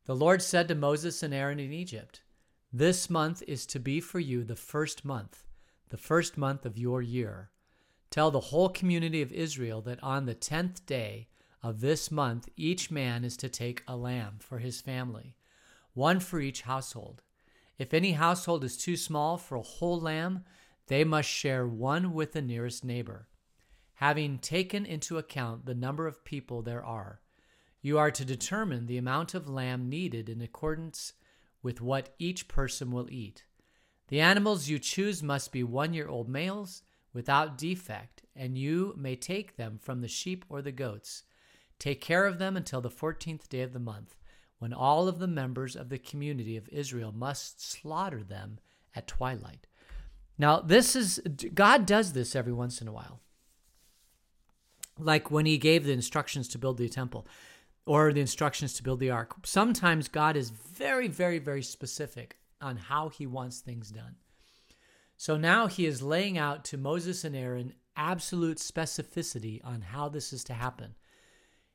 The 0.06 0.15
Lord 0.15 0.41
said 0.41 0.68
to 0.68 0.75
Moses 0.75 1.24
and 1.24 1.34
Aaron 1.34 1.60
in 1.60 1.72
Egypt, 1.72 2.22
This 2.74 3.10
month 3.10 3.44
is 3.48 3.66
to 3.66 3.80
be 3.82 4.00
for 4.00 4.22
you 4.22 4.46
the 4.46 4.56
first 4.56 5.04
month, 5.04 5.44
the 5.90 5.98
first 5.98 6.38
month 6.38 6.66
of 6.66 6.78
your 6.78 7.01
year. 7.01 7.50
Tell 8.10 8.32
the 8.32 8.40
whole 8.40 8.70
community 8.70 9.22
of 9.22 9.34
Israel 9.34 9.82
that 9.82 10.01
on 10.01 10.25
the 10.25 10.34
tenth 10.34 10.86
day 10.86 11.28
of 11.62 11.82
this 11.82 12.10
month 12.10 12.48
each 12.56 12.90
man 12.90 13.25
is 13.25 13.36
to 13.38 13.50
take 13.50 13.84
a 13.90 13.98
lamb 13.98 14.38
for 14.40 14.60
his 14.60 14.80
family, 14.80 15.36
one 15.94 16.22
for 16.22 16.40
each 16.40 16.62
household. 16.62 17.24
If 17.78 17.94
any 17.94 18.13
household 18.13 18.63
is 18.63 18.78
too 18.78 18.96
small 18.96 19.38
for 19.38 19.56
a 19.56 19.62
whole 19.62 20.00
lamb, 20.00 20.46
they 20.88 21.04
must 21.04 21.28
share 21.28 21.68
one 21.68 22.13
with 22.13 22.32
the 22.32 22.42
nearest 22.42 22.86
neighbor. 22.86 23.28
Having 23.96 24.40
taken 24.40 24.86
into 24.86 25.18
account 25.18 25.66
the 25.66 25.75
number 25.75 26.08
of 26.08 26.24
people 26.24 26.62
there 26.62 26.86
are, 26.86 27.20
you 27.82 27.98
are 27.98 28.12
to 28.12 28.24
determine 28.24 28.86
the 28.86 28.98
amount 28.98 29.34
of 29.34 29.50
lamb 29.50 29.90
needed 29.90 30.30
in 30.30 30.42
accordance 30.42 31.13
with 31.63 31.82
what 31.82 32.13
each 32.20 32.48
person 32.48 32.91
will 32.91 33.08
eat. 33.10 33.44
The 34.08 34.22
animals 34.22 34.68
you 34.68 34.80
choose 34.80 35.24
must 35.24 35.51
be 35.51 35.63
one 35.63 35.94
year 35.94 36.08
old 36.08 36.27
males 36.27 36.84
without 37.13 37.58
defect, 37.58 38.24
and 38.36 38.58
you 38.58 38.94
may 38.98 39.15
take 39.15 39.56
them 39.56 39.77
from 39.82 40.01
the 40.01 40.08
sheep 40.08 40.46
or 40.50 40.62
the 40.62 40.72
goats. 40.72 41.24
Take 41.80 42.01
care 42.01 42.25
of 42.25 42.39
them 42.39 42.56
until 42.58 42.82
the 42.82 42.89
fourteenth 42.89 43.50
day 43.50 43.62
of 43.62 43.74
the 43.74 43.80
month, 43.80 44.15
when 44.60 44.74
all 44.74 45.08
of 45.08 45.20
the 45.20 45.27
members 45.27 45.75
of 45.75 45.89
the 45.89 45.98
community 45.98 46.58
of 46.58 46.70
Israel 46.70 47.12
must 47.12 47.62
slaughter 47.62 48.24
them 48.24 48.60
at 48.96 49.08
twilight. 49.08 49.68
Now, 50.38 50.60
this 50.60 50.96
is, 50.96 51.20
God 51.53 51.86
does 51.86 52.13
this 52.13 52.36
every 52.36 52.53
once 52.53 52.82
in 52.82 52.88
a 52.88 52.94
while. 52.94 53.22
Like 55.00 55.32
when 55.32 55.46
he 55.46 55.58
gave 55.58 55.86
the 55.86 55.94
instructions 55.94 56.48
to 56.50 56.58
build 56.58 56.77
the 56.77 56.89
temple 56.89 57.27
or 57.86 58.14
the 58.14 58.22
instructions 58.22 58.74
to 58.74 58.84
build 58.84 59.00
the 59.00 59.10
ark. 59.10 59.36
Sometimes 59.46 60.08
God 60.08 60.36
is 60.38 60.50
very, 60.50 61.08
very, 61.08 61.40
very 61.40 61.64
specific 61.64 62.38
on 62.62 62.78
how 62.78 63.10
he 63.10 63.26
wants 63.26 63.60
things 63.60 63.90
done. 63.90 64.16
So 65.18 65.38
now 65.38 65.68
he 65.68 65.86
is 65.86 66.02
laying 66.02 66.38
out 66.38 66.64
to 66.66 66.78
Moses 66.78 67.24
and 67.24 67.36
Aaron 67.36 67.74
absolute 67.96 68.58
specificity 68.58 69.64
on 69.64 69.82
how 69.82 70.10
this 70.10 70.32
is 70.34 70.44
to 70.46 70.54
happen. 70.54 70.96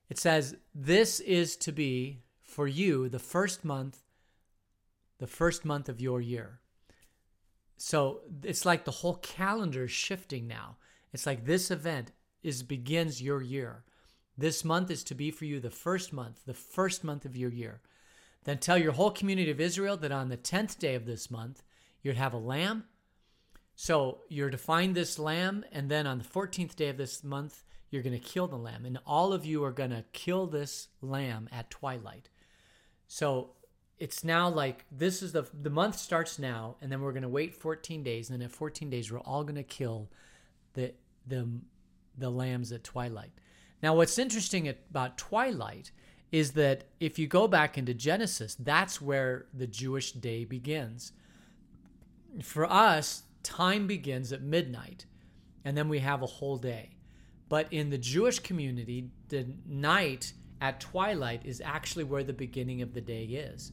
It 0.08 0.18
says, 0.18 0.56
This 0.74 1.20
is 1.20 1.56
to 1.58 1.72
be 1.72 2.22
for 2.42 2.66
you 2.66 3.08
the 3.08 3.18
first 3.18 3.64
month, 3.64 4.02
the 5.18 5.26
first 5.26 5.64
month 5.64 5.88
of 5.88 6.00
your 6.00 6.20
year. 6.20 6.60
So 7.76 8.20
it's 8.42 8.64
like 8.64 8.84
the 8.84 8.90
whole 8.90 9.16
calendar 9.16 9.84
is 9.84 9.90
shifting 9.90 10.46
now. 10.46 10.76
It's 11.12 11.26
like 11.26 11.44
this 11.44 11.70
event 11.70 12.12
is 12.42 12.62
begins 12.62 13.22
your 13.22 13.42
year. 13.42 13.84
This 14.38 14.64
month 14.64 14.90
is 14.90 15.02
to 15.04 15.14
be 15.14 15.30
for 15.30 15.44
you 15.44 15.60
the 15.60 15.70
first 15.70 16.12
month, 16.12 16.44
the 16.44 16.54
first 16.54 17.04
month 17.04 17.24
of 17.24 17.36
your 17.36 17.50
year. 17.50 17.80
Then 18.44 18.58
tell 18.58 18.78
your 18.78 18.92
whole 18.92 19.10
community 19.10 19.50
of 19.50 19.60
Israel 19.60 19.96
that 19.98 20.12
on 20.12 20.28
the 20.28 20.36
10th 20.36 20.78
day 20.78 20.94
of 20.94 21.06
this 21.06 21.30
month, 21.30 21.62
you'd 22.02 22.16
have 22.16 22.34
a 22.34 22.38
lamb. 22.38 22.84
So 23.74 24.20
you're 24.28 24.50
to 24.50 24.58
find 24.58 24.94
this 24.94 25.18
lamb, 25.18 25.64
and 25.72 25.90
then 25.90 26.06
on 26.06 26.18
the 26.18 26.24
14th 26.24 26.76
day 26.76 26.88
of 26.88 26.96
this 26.96 27.24
month, 27.24 27.64
you're 27.90 28.02
going 28.02 28.18
to 28.18 28.24
kill 28.24 28.46
the 28.46 28.56
lamb. 28.56 28.84
And 28.84 28.98
all 29.06 29.32
of 29.32 29.44
you 29.44 29.64
are 29.64 29.72
going 29.72 29.90
to 29.90 30.04
kill 30.12 30.46
this 30.46 30.88
lamb 31.00 31.48
at 31.52 31.70
twilight. 31.70 32.28
So 33.08 33.50
it's 33.98 34.24
now 34.24 34.48
like 34.48 34.84
this 34.90 35.22
is 35.22 35.32
the 35.32 35.46
the 35.62 35.70
month 35.70 35.96
starts 35.96 36.38
now 36.38 36.76
and 36.80 36.92
then 36.92 37.00
we're 37.00 37.12
going 37.12 37.22
to 37.22 37.28
wait 37.28 37.54
14 37.54 38.02
days 38.02 38.28
and 38.28 38.40
then 38.40 38.46
at 38.46 38.52
14 38.52 38.90
days 38.90 39.10
we're 39.10 39.20
all 39.20 39.42
going 39.42 39.56
to 39.56 39.62
kill 39.62 40.10
the 40.74 40.92
the 41.26 41.48
the 42.18 42.28
lambs 42.28 42.72
at 42.72 42.84
twilight 42.84 43.32
now 43.82 43.94
what's 43.94 44.18
interesting 44.18 44.68
about 44.68 45.18
twilight 45.18 45.90
is 46.32 46.52
that 46.52 46.84
if 47.00 47.18
you 47.18 47.26
go 47.26 47.46
back 47.46 47.78
into 47.78 47.94
genesis 47.94 48.56
that's 48.58 49.00
where 49.00 49.46
the 49.54 49.66
jewish 49.66 50.12
day 50.12 50.44
begins. 50.44 51.12
For 52.42 52.70
us 52.70 53.22
time 53.42 53.86
begins 53.86 54.32
at 54.32 54.42
midnight 54.42 55.06
and 55.64 55.76
then 55.76 55.88
we 55.88 56.00
have 56.00 56.22
a 56.22 56.26
whole 56.26 56.56
day. 56.56 56.90
But 57.48 57.72
in 57.72 57.90
the 57.90 57.98
jewish 57.98 58.38
community 58.40 59.10
the 59.28 59.46
night 59.66 60.32
at 60.60 60.80
twilight 60.80 61.42
is 61.44 61.60
actually 61.64 62.04
where 62.04 62.24
the 62.24 62.32
beginning 62.32 62.82
of 62.82 62.94
the 62.94 63.00
day 63.00 63.24
is. 63.24 63.72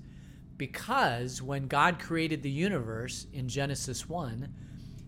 Because 0.57 1.41
when 1.41 1.67
God 1.67 1.99
created 1.99 2.43
the 2.43 2.49
universe 2.49 3.27
in 3.33 3.47
Genesis 3.47 4.07
1, 4.07 4.53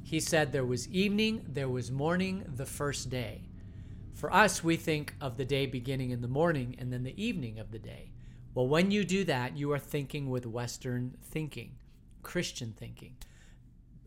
he 0.03 0.19
said 0.19 0.51
there 0.51 0.65
was 0.65 0.87
evening, 0.89 1.45
there 1.47 1.69
was 1.69 1.91
morning, 1.91 2.45
the 2.55 2.65
first 2.65 3.09
day. 3.09 3.41
For 4.15 4.34
us, 4.34 4.63
we 4.63 4.77
think 4.77 5.13
of 5.19 5.36
the 5.36 5.43
day 5.43 5.65
beginning 5.65 6.12
in 6.12 6.22
the 6.22 6.27
morning 6.29 6.75
and 6.79 6.91
then 6.91 7.03
the 7.03 7.22
evening 7.22 7.60
of 7.60 7.72
the 7.72 7.79
day. 7.79 8.12
Well, 8.53 8.67
when 8.67 8.89
you 8.89 9.03
do 9.03 9.25
that, 9.25 9.57
you 9.57 9.74
are 9.74 9.79
thinking 9.79 10.29
with 10.29 10.45
Western 10.45 11.17
thinking, 11.22 11.75
Christian 12.24 12.74
thinking, 12.77 13.17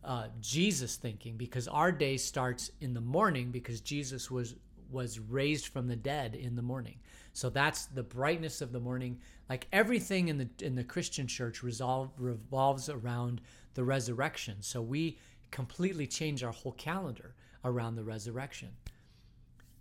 uh, 0.03 0.29
Jesus 0.41 0.97
thinking, 0.97 1.37
because 1.37 1.69
our 1.69 1.93
day 1.93 2.17
starts 2.17 2.71
in 2.81 2.95
the 2.95 3.01
morning 3.03 3.51
because 3.51 3.81
Jesus 3.81 4.31
was 4.31 4.55
was 4.91 5.19
raised 5.21 5.67
from 5.67 5.87
the 5.87 5.97
dead 5.97 6.35
in 6.35 6.57
the 6.57 6.63
morning. 6.63 6.99
So 7.35 7.51
that's 7.51 7.85
the 7.85 8.03
brightness 8.03 8.63
of 8.63 8.73
the 8.73 8.81
morning. 8.81 9.21
Like 9.51 9.69
everything 9.71 10.29
in 10.29 10.39
the 10.39 10.49
in 10.63 10.75
the 10.75 10.85
Christian 10.85 11.27
church 11.27 11.63
resolve, 11.63 12.11
revolves 12.17 12.89
around 12.89 13.43
the 13.75 13.85
resurrection. 13.85 14.57
So 14.63 14.81
we 14.81 15.19
completely 15.51 16.07
change 16.07 16.43
our 16.43 16.53
whole 16.53 16.73
calendar 16.73 17.35
around 17.63 17.97
the 17.97 18.05
resurrection. 18.05 18.71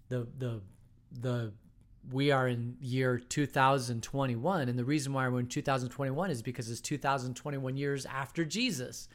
The 0.10 0.28
the 0.38 0.62
the 1.12 1.54
we 2.12 2.32
are 2.32 2.48
in 2.48 2.78
year 2.80 3.20
2021 3.20 4.70
and 4.70 4.80
the 4.80 4.86
reason 4.86 5.12
why 5.12 5.28
we're 5.28 5.42
in 5.42 5.48
2021 5.48 6.32
is 6.32 6.42
because 6.42 6.72
it's 6.72 6.80
2021 6.80 7.76
years 7.76 8.06
after 8.06 8.46
Jesus 8.46 9.10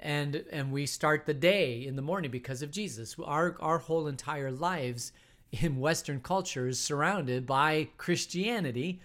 and 0.00 0.44
and 0.50 0.72
we 0.72 0.86
start 0.86 1.26
the 1.26 1.34
day 1.34 1.86
in 1.86 1.94
the 1.94 2.02
morning 2.02 2.32
because 2.32 2.62
of 2.62 2.72
Jesus 2.72 3.14
our 3.24 3.56
our 3.60 3.78
whole 3.78 4.08
entire 4.08 4.50
lives 4.50 5.12
in 5.52 5.80
Western 5.80 6.20
culture 6.20 6.68
is 6.68 6.78
surrounded 6.78 7.46
by 7.46 7.88
Christianity. 7.96 9.00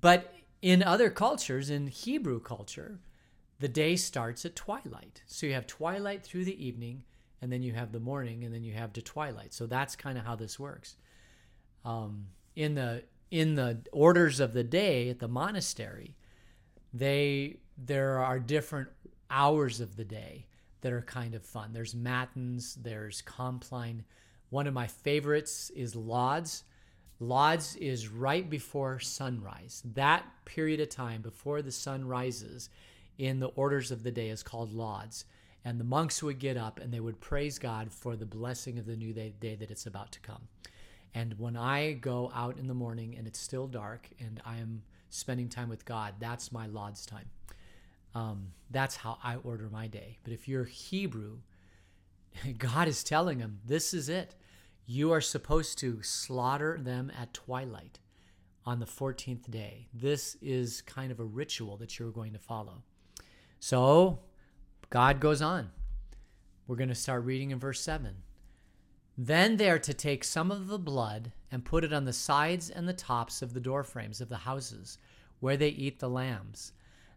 But 0.00 0.34
in 0.62 0.82
other 0.82 1.10
cultures, 1.10 1.70
in 1.70 1.86
Hebrew 1.86 2.40
culture, 2.40 2.98
the 3.58 3.68
day 3.68 3.96
starts 3.96 4.44
at 4.44 4.56
twilight. 4.56 5.22
So 5.26 5.46
you 5.46 5.54
have 5.54 5.66
twilight 5.66 6.22
through 6.22 6.44
the 6.44 6.64
evening, 6.64 7.04
and 7.46 7.52
then 7.52 7.62
you 7.62 7.74
have 7.74 7.92
the 7.92 8.00
morning, 8.00 8.42
and 8.42 8.52
then 8.52 8.64
you 8.64 8.72
have 8.72 8.92
to 8.94 9.00
twilight. 9.00 9.54
So 9.54 9.66
that's 9.66 9.94
kind 9.94 10.18
of 10.18 10.24
how 10.24 10.34
this 10.34 10.58
works. 10.58 10.96
Um, 11.84 12.26
in 12.56 12.74
the 12.74 13.04
in 13.30 13.54
the 13.54 13.82
orders 13.92 14.40
of 14.40 14.52
the 14.52 14.64
day 14.64 15.10
at 15.10 15.20
the 15.20 15.28
monastery, 15.28 16.16
they 16.92 17.60
there 17.78 18.18
are 18.18 18.40
different 18.40 18.88
hours 19.30 19.80
of 19.80 19.94
the 19.94 20.04
day 20.04 20.46
that 20.80 20.92
are 20.92 21.02
kind 21.02 21.36
of 21.36 21.44
fun. 21.44 21.72
There's 21.72 21.94
matins, 21.94 22.74
there's 22.74 23.22
compline 23.22 24.02
one 24.50 24.66
of 24.66 24.74
my 24.74 24.88
favorites 24.88 25.70
is 25.70 25.94
Lauds. 25.94 26.64
Lauds 27.20 27.76
is 27.76 28.08
right 28.08 28.50
before 28.50 28.98
sunrise. 28.98 29.84
That 29.94 30.24
period 30.44 30.80
of 30.80 30.88
time 30.88 31.22
before 31.22 31.62
the 31.62 31.70
sun 31.70 32.08
rises 32.08 32.68
in 33.18 33.38
the 33.38 33.48
orders 33.48 33.92
of 33.92 34.02
the 34.02 34.10
day 34.10 34.30
is 34.30 34.42
called 34.42 34.74
Lauds. 34.74 35.24
And 35.66 35.80
the 35.80 35.84
monks 35.84 36.22
would 36.22 36.38
get 36.38 36.56
up 36.56 36.78
and 36.78 36.94
they 36.94 37.00
would 37.00 37.20
praise 37.20 37.58
God 37.58 37.92
for 37.92 38.14
the 38.14 38.24
blessing 38.24 38.78
of 38.78 38.86
the 38.86 38.94
new 38.94 39.12
day, 39.12 39.34
day 39.40 39.56
that 39.56 39.68
it's 39.68 39.86
about 39.86 40.12
to 40.12 40.20
come. 40.20 40.42
And 41.12 41.36
when 41.40 41.56
I 41.56 41.94
go 41.94 42.30
out 42.32 42.56
in 42.56 42.68
the 42.68 42.74
morning 42.74 43.16
and 43.18 43.26
it's 43.26 43.40
still 43.40 43.66
dark 43.66 44.08
and 44.20 44.40
I 44.46 44.58
am 44.58 44.82
spending 45.10 45.48
time 45.48 45.68
with 45.68 45.84
God, 45.84 46.14
that's 46.20 46.52
my 46.52 46.68
Lauds 46.68 47.04
time. 47.04 47.28
Um, 48.14 48.52
that's 48.70 48.94
how 48.94 49.18
I 49.24 49.38
order 49.42 49.68
my 49.68 49.88
day. 49.88 50.18
But 50.22 50.32
if 50.32 50.46
you're 50.46 50.66
Hebrew, 50.66 51.38
God 52.58 52.86
is 52.86 53.02
telling 53.02 53.38
them, 53.38 53.58
this 53.66 53.92
is 53.92 54.08
it. 54.08 54.36
You 54.86 55.10
are 55.10 55.20
supposed 55.20 55.78
to 55.78 56.00
slaughter 56.00 56.78
them 56.80 57.10
at 57.20 57.34
twilight 57.34 57.98
on 58.64 58.78
the 58.78 58.86
14th 58.86 59.50
day. 59.50 59.88
This 59.92 60.36
is 60.40 60.80
kind 60.82 61.10
of 61.10 61.18
a 61.18 61.24
ritual 61.24 61.76
that 61.78 61.98
you're 61.98 62.12
going 62.12 62.34
to 62.34 62.38
follow. 62.38 62.84
So 63.58 64.20
God 64.90 65.20
goes 65.20 65.42
on. 65.42 65.70
We're 66.66 66.76
going 66.76 66.88
to 66.88 66.94
start 66.94 67.24
reading 67.24 67.50
in 67.50 67.58
verse 67.58 67.80
7. 67.80 68.14
Then 69.18 69.56
they 69.56 69.68
are 69.68 69.78
to 69.80 69.94
take 69.94 70.22
some 70.22 70.52
of 70.52 70.68
the 70.68 70.78
blood 70.78 71.32
and 71.50 71.64
put 71.64 71.84
it 71.84 71.92
on 71.92 72.04
the 72.04 72.12
sides 72.12 72.70
and 72.70 72.86
the 72.86 72.92
tops 72.92 73.42
of 73.42 73.52
the 73.52 73.60
door 73.60 73.82
frames 73.82 74.20
of 74.20 74.28
the 74.28 74.36
houses 74.36 74.98
where 75.40 75.56
they 75.56 75.70
eat 75.70 75.98
the 75.98 76.08
lambs. 76.08 76.72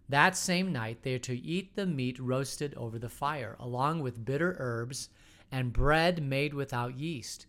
That 0.08 0.36
same 0.36 0.72
night 0.72 1.04
they 1.04 1.14
are 1.14 1.20
to 1.20 1.38
eat 1.40 1.76
the 1.76 1.86
meat 1.86 2.18
roasted 2.20 2.74
over 2.76 2.98
the 2.98 3.10
fire, 3.10 3.56
along 3.60 4.00
with 4.00 4.26
bitter 4.26 4.56
herbs 4.58 5.10
and 5.52 5.72
bread 5.72 6.24
made 6.24 6.54
without 6.54 6.98
yeast. 6.98 7.46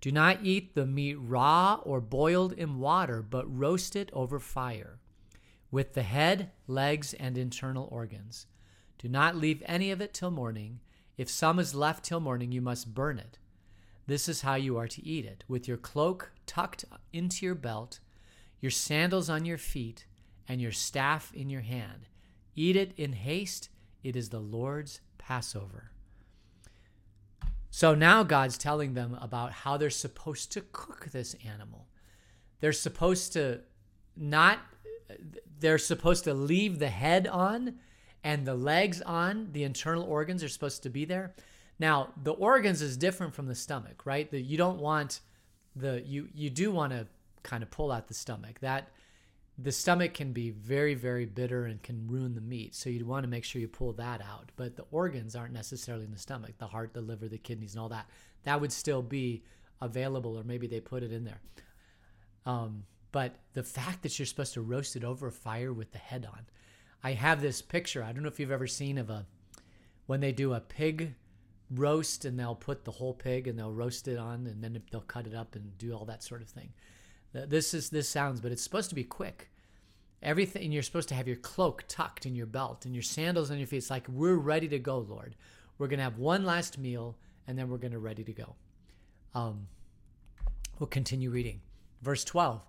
Do 0.00 0.10
not 0.10 0.38
eat 0.42 0.74
the 0.74 0.86
meat 0.86 1.16
raw 1.20 1.80
or 1.84 2.00
boiled 2.00 2.54
in 2.54 2.78
water, 2.78 3.22
but 3.22 3.54
roast 3.54 3.96
it 3.96 4.10
over 4.12 4.38
fire, 4.38 4.98
with 5.70 5.92
the 5.92 6.02
head, 6.02 6.50
legs, 6.66 7.12
and 7.14 7.36
internal 7.36 7.88
organs. 7.92 8.46
Do 9.02 9.08
not 9.08 9.36
leave 9.36 9.64
any 9.66 9.90
of 9.90 10.00
it 10.00 10.14
till 10.14 10.30
morning. 10.30 10.78
If 11.16 11.28
some 11.28 11.58
is 11.58 11.74
left 11.74 12.04
till 12.04 12.20
morning, 12.20 12.52
you 12.52 12.60
must 12.60 12.94
burn 12.94 13.18
it. 13.18 13.38
This 14.06 14.28
is 14.28 14.42
how 14.42 14.54
you 14.54 14.78
are 14.78 14.86
to 14.88 15.04
eat 15.04 15.24
it, 15.24 15.42
with 15.48 15.66
your 15.66 15.76
cloak 15.76 16.30
tucked 16.46 16.84
into 17.12 17.44
your 17.44 17.56
belt, 17.56 17.98
your 18.60 18.70
sandals 18.70 19.28
on 19.28 19.44
your 19.44 19.58
feet, 19.58 20.06
and 20.48 20.60
your 20.60 20.70
staff 20.70 21.32
in 21.34 21.50
your 21.50 21.62
hand. 21.62 22.06
Eat 22.54 22.76
it 22.76 22.92
in 22.96 23.12
haste. 23.12 23.70
It 24.04 24.14
is 24.14 24.28
the 24.28 24.38
Lord's 24.38 25.00
Passover. 25.18 25.90
So 27.70 27.94
now 27.94 28.22
God's 28.22 28.58
telling 28.58 28.94
them 28.94 29.18
about 29.20 29.50
how 29.50 29.76
they're 29.76 29.90
supposed 29.90 30.52
to 30.52 30.60
cook 30.60 31.06
this 31.10 31.34
animal. 31.44 31.88
They're 32.60 32.72
supposed 32.72 33.32
to 33.32 33.62
not, 34.16 34.60
they're 35.58 35.78
supposed 35.78 36.24
to 36.24 36.34
leave 36.34 36.78
the 36.78 36.90
head 36.90 37.26
on 37.26 37.78
and 38.24 38.46
the 38.46 38.54
legs 38.54 39.00
on. 39.02 39.48
The 39.52 39.64
internal 39.64 40.04
organs 40.04 40.42
are 40.42 40.48
supposed 40.48 40.82
to 40.84 40.90
be 40.90 41.04
there. 41.04 41.34
Now, 41.78 42.10
the 42.22 42.32
organs 42.32 42.82
is 42.82 42.96
different 42.96 43.34
from 43.34 43.46
the 43.46 43.54
stomach, 43.54 44.04
right? 44.04 44.30
That 44.30 44.42
you 44.42 44.56
don't 44.56 44.78
want 44.78 45.20
the, 45.74 46.02
you, 46.04 46.28
you 46.34 46.50
do 46.50 46.70
want 46.70 46.92
to 46.92 47.06
kind 47.42 47.62
of 47.62 47.70
pull 47.70 47.90
out 47.90 48.08
the 48.08 48.14
stomach. 48.14 48.60
That 48.60 48.90
the 49.58 49.72
stomach 49.72 50.14
can 50.14 50.32
be 50.32 50.50
very 50.50 50.94
very 50.94 51.26
bitter 51.26 51.66
and 51.66 51.82
can 51.82 52.06
ruin 52.08 52.34
the 52.34 52.40
meat 52.40 52.74
so 52.74 52.88
you 52.88 53.04
want 53.04 53.22
to 53.22 53.28
make 53.28 53.44
sure 53.44 53.60
you 53.60 53.68
pull 53.68 53.92
that 53.92 54.20
out 54.22 54.50
but 54.56 54.76
the 54.76 54.84
organs 54.90 55.36
aren't 55.36 55.52
necessarily 55.52 56.04
in 56.04 56.10
the 56.10 56.18
stomach 56.18 56.52
the 56.58 56.66
heart 56.66 56.92
the 56.94 57.00
liver 57.00 57.28
the 57.28 57.38
kidneys 57.38 57.74
and 57.74 57.82
all 57.82 57.88
that 57.88 58.08
that 58.44 58.60
would 58.60 58.72
still 58.72 59.02
be 59.02 59.42
available 59.80 60.36
or 60.38 60.42
maybe 60.42 60.66
they 60.66 60.80
put 60.80 61.02
it 61.02 61.12
in 61.12 61.24
there 61.24 61.40
um, 62.46 62.84
but 63.12 63.36
the 63.52 63.62
fact 63.62 64.02
that 64.02 64.18
you're 64.18 64.26
supposed 64.26 64.54
to 64.54 64.62
roast 64.62 64.96
it 64.96 65.04
over 65.04 65.28
a 65.28 65.32
fire 65.32 65.72
with 65.72 65.92
the 65.92 65.98
head 65.98 66.26
on 66.32 66.46
i 67.02 67.12
have 67.12 67.40
this 67.40 67.62
picture 67.62 68.02
i 68.02 68.12
don't 68.12 68.22
know 68.22 68.28
if 68.28 68.40
you've 68.40 68.50
ever 68.50 68.66
seen 68.66 68.98
of 68.98 69.10
a 69.10 69.26
when 70.06 70.20
they 70.20 70.32
do 70.32 70.52
a 70.52 70.60
pig 70.60 71.14
roast 71.70 72.24
and 72.24 72.38
they'll 72.38 72.54
put 72.54 72.84
the 72.84 72.90
whole 72.90 73.14
pig 73.14 73.48
and 73.48 73.58
they'll 73.58 73.72
roast 73.72 74.06
it 74.08 74.18
on 74.18 74.46
and 74.46 74.62
then 74.62 74.82
they'll 74.90 75.00
cut 75.00 75.26
it 75.26 75.34
up 75.34 75.54
and 75.54 75.78
do 75.78 75.92
all 75.92 76.04
that 76.04 76.22
sort 76.22 76.42
of 76.42 76.48
thing 76.48 76.72
this 77.32 77.74
is 77.74 77.90
this 77.90 78.08
sounds, 78.08 78.40
but 78.40 78.52
it's 78.52 78.62
supposed 78.62 78.90
to 78.90 78.94
be 78.94 79.04
quick. 79.04 79.50
Everything 80.22 80.70
you're 80.70 80.82
supposed 80.82 81.08
to 81.08 81.14
have 81.14 81.26
your 81.26 81.36
cloak 81.36 81.84
tucked 81.88 82.26
in 82.26 82.36
your 82.36 82.46
belt 82.46 82.84
and 82.84 82.94
your 82.94 83.02
sandals 83.02 83.50
on 83.50 83.58
your 83.58 83.66
feet. 83.66 83.78
It's 83.78 83.90
like 83.90 84.06
we're 84.08 84.36
ready 84.36 84.68
to 84.68 84.78
go, 84.78 84.98
Lord. 84.98 85.34
We're 85.78 85.88
gonna 85.88 86.02
have 86.02 86.18
one 86.18 86.44
last 86.44 86.78
meal 86.78 87.16
and 87.46 87.58
then 87.58 87.68
we're 87.68 87.78
gonna 87.78 87.98
ready 87.98 88.22
to 88.22 88.32
go. 88.32 88.54
Um, 89.34 89.66
we'll 90.78 90.86
continue 90.86 91.30
reading. 91.30 91.60
Verse 92.02 92.22
12. 92.24 92.62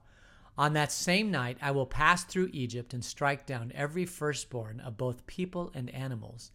On 0.58 0.74
that 0.74 0.92
same 0.92 1.32
night, 1.32 1.58
I 1.62 1.72
will 1.72 1.88
pass 1.88 2.24
through 2.24 2.52
Egypt 2.54 2.94
and 2.94 3.04
strike 3.04 3.46
down 3.46 3.72
every 3.74 4.06
firstborn 4.06 4.80
of 4.80 4.98
both 4.98 5.26
people 5.26 5.72
and 5.74 5.90
animals, 5.90 6.52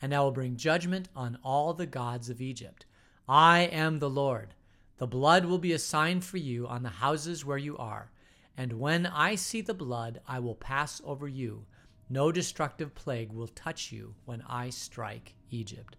and 0.00 0.14
I 0.14 0.20
will 0.20 0.30
bring 0.30 0.56
judgment 0.56 1.08
on 1.16 1.38
all 1.42 1.74
the 1.74 1.86
gods 1.86 2.30
of 2.30 2.40
Egypt. 2.40 2.86
I 3.28 3.60
am 3.60 3.98
the 3.98 4.10
Lord. 4.10 4.54
The 4.98 5.06
blood 5.06 5.46
will 5.46 5.58
be 5.58 5.72
a 5.72 5.78
sign 5.78 6.20
for 6.20 6.36
you 6.36 6.68
on 6.68 6.82
the 6.82 6.88
houses 6.90 7.44
where 7.44 7.58
you 7.58 7.76
are. 7.78 8.12
And 8.56 8.74
when 8.74 9.06
I 9.06 9.34
see 9.34 9.62
the 9.62 9.74
blood, 9.74 10.20
I 10.28 10.38
will 10.38 10.54
pass 10.54 11.00
over 11.04 11.26
you. 11.26 11.64
No 12.08 12.30
destructive 12.30 12.94
plague 12.94 13.32
will 13.32 13.48
touch 13.48 13.90
you 13.90 14.14
when 14.26 14.42
I 14.48 14.70
strike 14.70 15.34
Egypt. 15.50 15.96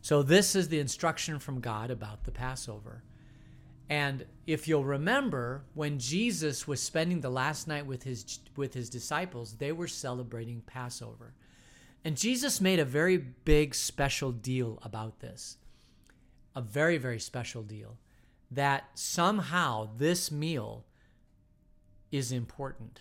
So, 0.00 0.22
this 0.22 0.56
is 0.56 0.68
the 0.68 0.80
instruction 0.80 1.38
from 1.38 1.60
God 1.60 1.90
about 1.90 2.24
the 2.24 2.30
Passover. 2.30 3.02
And 3.90 4.24
if 4.46 4.68
you'll 4.68 4.84
remember, 4.84 5.64
when 5.74 5.98
Jesus 5.98 6.68
was 6.68 6.80
spending 6.80 7.20
the 7.20 7.28
last 7.28 7.66
night 7.66 7.84
with 7.84 8.04
his, 8.04 8.38
with 8.54 8.72
his 8.72 8.88
disciples, 8.88 9.54
they 9.54 9.72
were 9.72 9.88
celebrating 9.88 10.60
Passover. 10.60 11.34
And 12.04 12.16
Jesus 12.16 12.60
made 12.60 12.78
a 12.78 12.84
very 12.84 13.16
big, 13.16 13.74
special 13.74 14.30
deal 14.30 14.78
about 14.82 15.18
this. 15.18 15.56
A 16.54 16.62
very, 16.62 16.98
very 16.98 17.18
special 17.18 17.64
deal. 17.64 17.98
That 18.52 18.84
somehow 18.94 19.90
this 19.98 20.30
meal 20.30 20.86
is 22.12 22.30
important. 22.30 23.00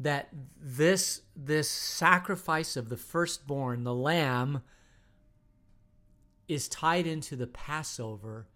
That 0.00 0.30
this, 0.60 1.22
this 1.36 1.70
sacrifice 1.70 2.76
of 2.76 2.88
the 2.88 2.96
firstborn, 2.96 3.84
the 3.84 3.94
lamb, 3.94 4.62
is 6.48 6.68
tied 6.68 7.06
into 7.06 7.36
the 7.36 7.46
Passover 7.46 8.48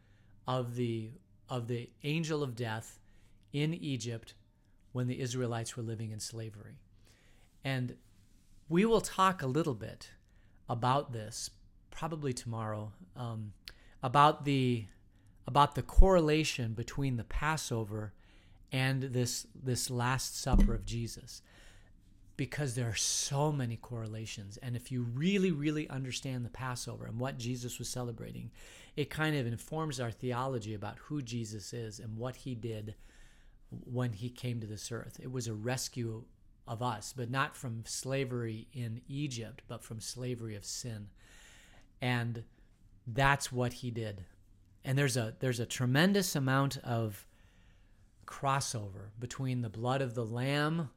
of 0.49 0.75
the 0.75 1.13
of 1.49 1.69
the 1.69 1.91
angel 2.03 2.43
of 2.43 2.57
death 2.57 2.99
in 3.53 3.75
Egypt 3.75 4.35
when 4.93 5.07
the 5.07 5.21
Israelites 5.21 5.77
were 5.77 5.83
living 5.83 6.11
in 6.11 6.21
slavery. 6.21 6.79
And 7.65 7.97
we 8.69 8.85
will 8.85 9.01
talk 9.01 9.43
a 9.43 9.47
little 9.47 9.75
bit 9.75 10.11
about 10.69 11.13
this 11.13 11.51
probably 11.91 12.33
tomorrow 12.33 12.93
um, 13.17 13.53
about 14.03 14.45
the 14.45 14.87
about 15.47 15.75
the 15.77 15.83
correlation 15.83 16.73
between 16.73 17.17
the 17.17 17.25
Passover 17.25 18.13
and 18.73 19.03
this 19.03 19.47
this 19.55 19.91
last 19.91 20.41
supper 20.41 20.75
of 20.75 20.85
Jesus 20.85 21.43
because 22.37 22.75
there 22.75 22.89
are 22.89 22.95
so 22.95 23.51
many 23.51 23.77
correlations. 23.77 24.59
And 24.59 24.77
if 24.77 24.93
you 24.93 25.03
really, 25.03 25.53
really 25.53 25.89
understand 25.89 26.45
the 26.45 26.51
Passover 26.51 27.07
and 27.07 27.19
what 27.19 27.39
Jesus 27.39 27.79
was 27.79 27.89
celebrating, 27.89 28.51
it 28.97 29.11
kind 29.11 29.37
of 29.37 29.47
informs 29.47 30.01
our 30.01 30.11
theology 30.11 30.75
about 30.75 30.99
who 30.99 31.23
Jesus 31.23 31.73
is 31.73 31.99
and 31.99 32.17
what 32.17 32.37
he 32.37 32.55
did 32.55 32.95
when 33.85 34.13
he 34.13 34.29
came 34.29 34.61
to 34.61 34.67
this 34.67 34.93
earth. 34.93 35.19
It 35.23 35.33
was 35.33 35.47
a 35.47 35.55
rescue 35.55 36.25
of 36.69 36.83
us, 36.83 37.15
but 37.17 37.31
not 37.31 37.57
from 37.57 37.85
slavery 37.87 38.69
in 38.73 39.01
Egypt, 39.09 39.63
but 39.69 39.83
from 39.83 40.01
slavery 40.01 40.57
of 40.57 40.65
sin. 40.65 41.09
And 42.01 42.45
that's 43.07 43.53
what 43.53 43.73
he 43.75 43.91
did. 43.91 44.25
And 44.85 44.97
there's 44.97 45.17
a 45.17 45.35
there's 45.41 45.61
a 45.61 45.67
tremendous 45.67 46.37
amount 46.37 46.79
of 46.79 47.27
crossover 48.27 49.11
between 49.19 49.63
the 49.63 49.69
blood 49.69 50.03
of 50.03 50.15
the 50.15 50.25
lamb 50.25 50.91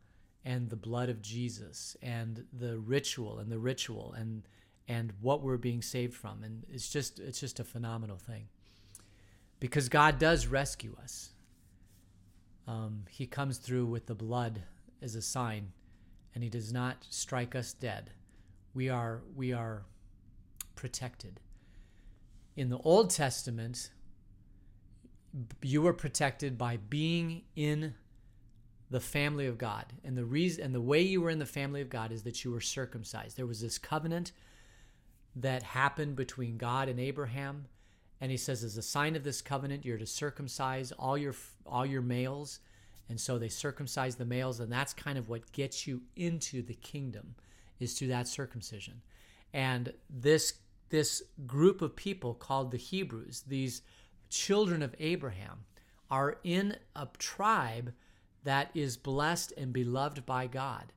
and 0.46 0.70
the 0.70 0.76
blood 0.76 1.10
of 1.10 1.22
Jesus 1.22 1.98
and 2.02 2.46
the 2.54 2.78
ritual 2.80 3.40
and 3.40 3.52
the 3.52 3.60
ritual 3.60 4.14
and 4.18 4.44
and 4.88 5.14
what 5.22 5.44
we're 5.44 5.58
being 5.58 5.82
saved 5.82 6.16
from. 6.16 6.44
And 6.44 6.66
it's 6.70 6.90
just 6.90 7.20
it's 7.20 7.40
just 7.40 7.60
a 7.60 7.64
phenomenal 7.64 8.18
thing. 8.18 8.48
Because 9.60 9.90
God 9.90 10.20
does 10.20 10.48
rescue 10.48 10.96
us. 11.02 11.32
Um, 12.68 13.04
he 13.10 13.26
comes 13.26 13.58
through 13.58 13.88
with 13.88 14.06
the 14.06 14.16
blood 14.16 14.62
as 15.02 15.16
a 15.16 15.22
sign 15.22 15.74
and 16.34 16.44
he 16.44 16.50
does 16.50 16.72
not 16.72 17.06
strike 17.10 17.56
us 17.56 17.74
dead. 17.74 18.12
We 18.74 18.90
are 18.90 19.22
we 19.36 19.54
are 19.54 19.84
protected. 20.76 21.40
In 22.56 22.70
the 22.70 22.78
Old 22.80 23.10
Testament 23.10 23.92
you 25.62 25.82
were 25.82 25.94
protected 25.94 26.58
by 26.58 26.78
being 26.78 27.44
in 27.56 27.94
the 28.90 29.00
family 29.00 29.46
of 29.46 29.58
God. 29.58 29.86
And 30.04 30.18
the 30.18 30.26
reason 30.26 30.64
and 30.64 30.76
the 30.76 30.82
way 30.82 31.02
you 31.02 31.22
were 31.22 31.30
in 31.30 31.40
the 31.40 31.46
family 31.46 31.82
of 31.82 31.90
God 31.90 32.12
is 32.12 32.24
that 32.24 32.44
you 32.44 32.52
were 32.52 32.62
circumcised. 32.62 33.38
There 33.38 33.46
was 33.46 33.62
this 33.62 33.78
covenant 33.78 34.32
that 35.36 35.64
happened 35.64 36.16
between 36.16 36.58
God 36.58 36.90
and 36.90 37.00
Abraham, 37.00 37.66
and 38.20 38.32
he 38.32 38.38
says 38.38 38.64
as 38.64 38.78
a 38.78 38.82
sign 38.82 39.16
of 39.16 39.24
this 39.24 39.42
covenant 39.42 39.86
you're 39.86 39.98
to 39.98 40.06
circumcise 40.06 40.92
all 40.92 41.18
your 41.18 41.36
all 41.66 41.86
your 41.86 42.02
males. 42.02 42.60
And 43.10 43.20
so 43.20 43.40
they 43.40 43.50
circumcise 43.50 44.16
the 44.16 44.26
males 44.26 44.60
and 44.60 44.72
that's 44.72 44.94
kind 44.94 45.18
of 45.18 45.30
what 45.30 45.52
gets 45.52 45.88
you 45.88 46.02
into 46.16 46.62
the 46.62 46.76
kingdom 46.76 47.34
is 47.80 47.98
through 47.98 48.10
that 48.10 48.28
circumcision. 48.28 49.02
And 49.54 49.94
this 50.10 50.54
this 50.90 51.24
group 51.46 51.82
of 51.82 51.96
people 51.96 52.34
called 52.34 52.72
the 52.72 52.78
Hebrews, 52.78 53.44
these 53.48 53.82
children 54.30 54.82
of 54.82 54.96
Abraham, 55.00 55.66
are 56.10 56.38
in 56.44 56.76
a 56.96 57.08
tribe 57.18 57.94
that 58.44 58.72
is 58.74 58.98
blessed 58.98 59.54
and 59.58 59.74
beloved 59.74 60.26
by 60.26 60.48
God. 60.48 60.94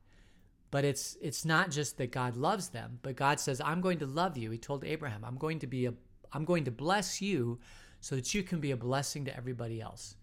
But 0.70 0.84
it's 0.84 1.16
it's 1.20 1.44
not 1.44 1.70
just 1.70 1.98
that 1.98 2.12
God 2.12 2.36
loves 2.36 2.68
them, 2.68 2.98
but 3.02 3.16
God 3.16 3.38
says, 3.38 3.60
"I'm 3.60 3.80
going 3.80 3.98
to 3.98 4.06
love 4.06 4.36
you." 4.38 4.50
He 4.50 4.58
told 4.58 4.84
Abraham, 4.84 5.24
"I'm 5.24 5.36
going 5.36 5.58
to 5.60 5.66
be 5.66 5.86
a 5.86 5.94
I'm 6.32 6.44
going 6.44 6.64
to 6.64 6.70
bless 6.70 7.20
you 7.20 7.60
so 8.00 8.16
that 8.16 8.32
you 8.32 8.42
can 8.42 8.58
be 8.58 8.70
a 8.70 8.76
blessing 8.76 9.24
to 9.26 9.36
everybody 9.36 9.80
else." 9.80 10.16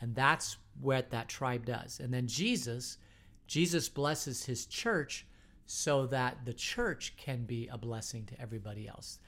And 0.00 0.14
that's 0.14 0.58
what 0.80 1.10
that 1.10 1.28
tribe 1.28 1.64
does. 1.64 2.00
And 2.00 2.12
then 2.12 2.26
Jesus, 2.26 2.98
Jesus 3.46 3.88
blesses 3.88 4.44
his 4.44 4.66
church 4.66 5.26
so 5.66 6.06
that 6.08 6.44
the 6.44 6.52
church 6.52 7.14
can 7.16 7.44
be 7.44 7.68
a 7.68 7.78
blessing 7.78 8.26
to 8.26 8.40
everybody 8.40 8.86
else. 8.86 9.18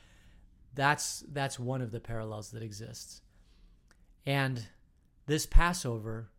That's 0.75 1.25
that's 1.33 1.59
one 1.59 1.81
of 1.81 1.91
the 1.91 2.01
parallels 2.01 2.51
that 2.51 2.63
exists. 2.63 3.23
And 4.27 4.67
this 5.27 5.47
Passover 5.47 6.31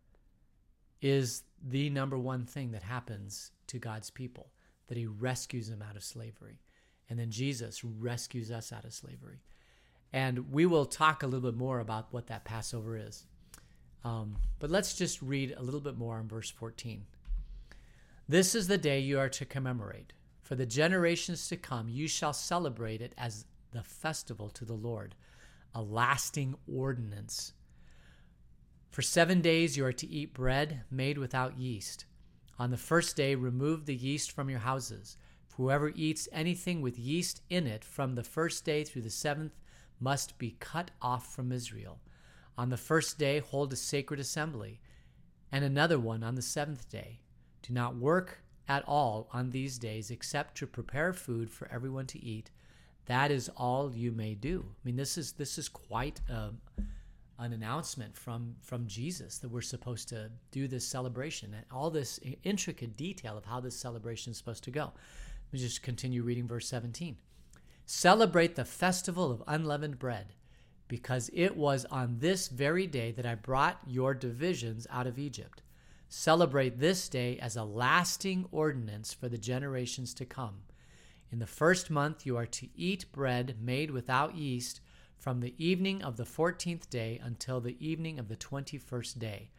is 1.00 1.42
the 1.62 1.90
number 1.90 2.18
one 2.18 2.44
thing 2.44 2.72
that 2.72 2.82
happens 2.82 3.52
to 3.68 3.78
God's 3.78 4.10
people 4.10 4.50
that 4.88 4.96
he 4.96 5.06
rescues 5.06 5.68
them 5.68 5.82
out 5.82 5.96
of 5.96 6.02
slavery. 6.02 6.60
And 7.08 7.18
then 7.18 7.30
Jesus 7.30 7.84
rescues 7.84 8.50
us 8.50 8.72
out 8.72 8.84
of 8.84 8.92
slavery. 8.92 9.42
And 10.12 10.50
we 10.52 10.66
will 10.66 10.86
talk 10.86 11.22
a 11.22 11.26
little 11.26 11.50
bit 11.50 11.58
more 11.58 11.80
about 11.80 12.12
what 12.12 12.26
that 12.28 12.44
Passover 12.44 12.96
is. 12.96 13.24
Um, 14.04 14.36
but 14.58 14.70
let's 14.70 14.94
just 14.94 15.20
read 15.20 15.54
a 15.56 15.62
little 15.62 15.80
bit 15.80 15.98
more 15.98 16.18
in 16.18 16.28
verse 16.28 16.50
14. 16.50 17.04
This 18.28 18.54
is 18.54 18.68
the 18.68 18.78
day 18.78 19.00
you 19.00 19.18
are 19.18 19.28
to 19.30 19.44
commemorate. 19.44 20.12
For 20.42 20.54
the 20.54 20.66
generations 20.66 21.48
to 21.48 21.56
come, 21.56 21.88
you 21.88 22.08
shall 22.08 22.32
celebrate 22.32 23.02
it 23.02 23.12
as 23.18 23.44
the 23.72 23.82
festival 23.82 24.48
to 24.50 24.64
the 24.64 24.74
Lord, 24.74 25.14
a 25.74 25.82
lasting 25.82 26.54
ordinance 26.72 27.52
for 28.90 29.02
seven 29.02 29.40
days 29.40 29.76
you 29.76 29.84
are 29.84 29.92
to 29.92 30.08
eat 30.08 30.34
bread 30.34 30.82
made 30.90 31.18
without 31.18 31.58
yeast. 31.58 32.04
On 32.58 32.70
the 32.70 32.76
first 32.76 33.16
day, 33.16 33.34
remove 33.34 33.86
the 33.86 33.94
yeast 33.94 34.32
from 34.32 34.50
your 34.50 34.58
houses. 34.58 35.16
Whoever 35.56 35.92
eats 35.94 36.28
anything 36.32 36.80
with 36.80 36.98
yeast 36.98 37.42
in 37.50 37.66
it 37.66 37.84
from 37.84 38.14
the 38.14 38.24
first 38.24 38.64
day 38.64 38.84
through 38.84 39.02
the 39.02 39.10
seventh 39.10 39.58
must 40.00 40.38
be 40.38 40.56
cut 40.60 40.90
off 41.02 41.34
from 41.34 41.52
Israel. 41.52 42.00
On 42.56 42.70
the 42.70 42.76
first 42.76 43.18
day, 43.18 43.38
hold 43.38 43.72
a 43.72 43.76
sacred 43.76 44.18
assembly, 44.18 44.80
and 45.52 45.64
another 45.64 45.98
one 45.98 46.22
on 46.22 46.34
the 46.34 46.42
seventh 46.42 46.88
day. 46.88 47.20
Do 47.62 47.72
not 47.72 47.96
work 47.96 48.42
at 48.68 48.84
all 48.86 49.28
on 49.32 49.50
these 49.50 49.78
days 49.78 50.10
except 50.10 50.56
to 50.56 50.66
prepare 50.66 51.12
food 51.12 51.50
for 51.50 51.68
everyone 51.72 52.06
to 52.06 52.24
eat. 52.24 52.50
That 53.06 53.30
is 53.30 53.48
all 53.56 53.92
you 53.94 54.12
may 54.12 54.34
do. 54.34 54.66
I 54.68 54.80
mean, 54.84 54.96
this 54.96 55.16
is 55.16 55.32
this 55.32 55.56
is 55.58 55.68
quite 55.68 56.20
a, 56.28 56.50
an 57.38 57.52
announcement 57.52 58.16
from 58.16 58.56
from 58.60 58.86
Jesus 58.86 59.38
that 59.38 59.50
we're 59.50 59.60
supposed 59.60 60.08
to 60.08 60.30
do 60.50 60.66
this 60.66 60.86
celebration 60.86 61.54
and 61.54 61.64
all 61.70 61.90
this 61.90 62.18
intricate 62.42 62.96
detail 62.96 63.38
of 63.38 63.44
how 63.44 63.60
this 63.60 63.76
celebration 63.76 64.32
is 64.32 64.38
supposed 64.38 64.64
to 64.64 64.70
go. 64.70 64.92
Let 65.46 65.52
me 65.52 65.58
just 65.60 65.82
continue 65.82 66.22
reading 66.22 66.48
verse 66.48 66.68
17. 66.68 67.16
Celebrate 67.86 68.54
the 68.54 68.64
festival 68.64 69.30
of 69.30 69.42
unleavened 69.46 69.98
bread, 69.98 70.34
because 70.88 71.30
it 71.32 71.56
was 71.56 71.86
on 71.86 72.18
this 72.18 72.48
very 72.48 72.86
day 72.86 73.12
that 73.12 73.24
I 73.24 73.34
brought 73.34 73.78
your 73.86 74.14
divisions 74.14 74.86
out 74.90 75.06
of 75.06 75.18
Egypt. 75.18 75.62
Celebrate 76.08 76.80
this 76.80 77.08
day 77.08 77.38
as 77.38 77.56
a 77.56 77.64
lasting 77.64 78.46
ordinance 78.50 79.12
for 79.12 79.28
the 79.28 79.38
generations 79.38 80.12
to 80.14 80.24
come. 80.24 80.62
In 81.30 81.38
the 81.38 81.46
first 81.46 81.90
month 81.90 82.24
you 82.24 82.36
are 82.36 82.46
to 82.46 82.68
eat 82.74 83.12
bread 83.12 83.56
made 83.60 83.90
without 83.90 84.34
yeast 84.34 84.80
from 85.18 85.40
the 85.40 85.54
evening 85.58 86.02
of 86.02 86.16
the 86.16 86.24
fourteenth 86.24 86.88
day 86.88 87.20
until 87.22 87.60
the 87.60 87.76
evening 87.84 88.18
of 88.18 88.28
the 88.28 88.36
twenty 88.36 88.78
first 88.78 89.18
day. 89.18 89.50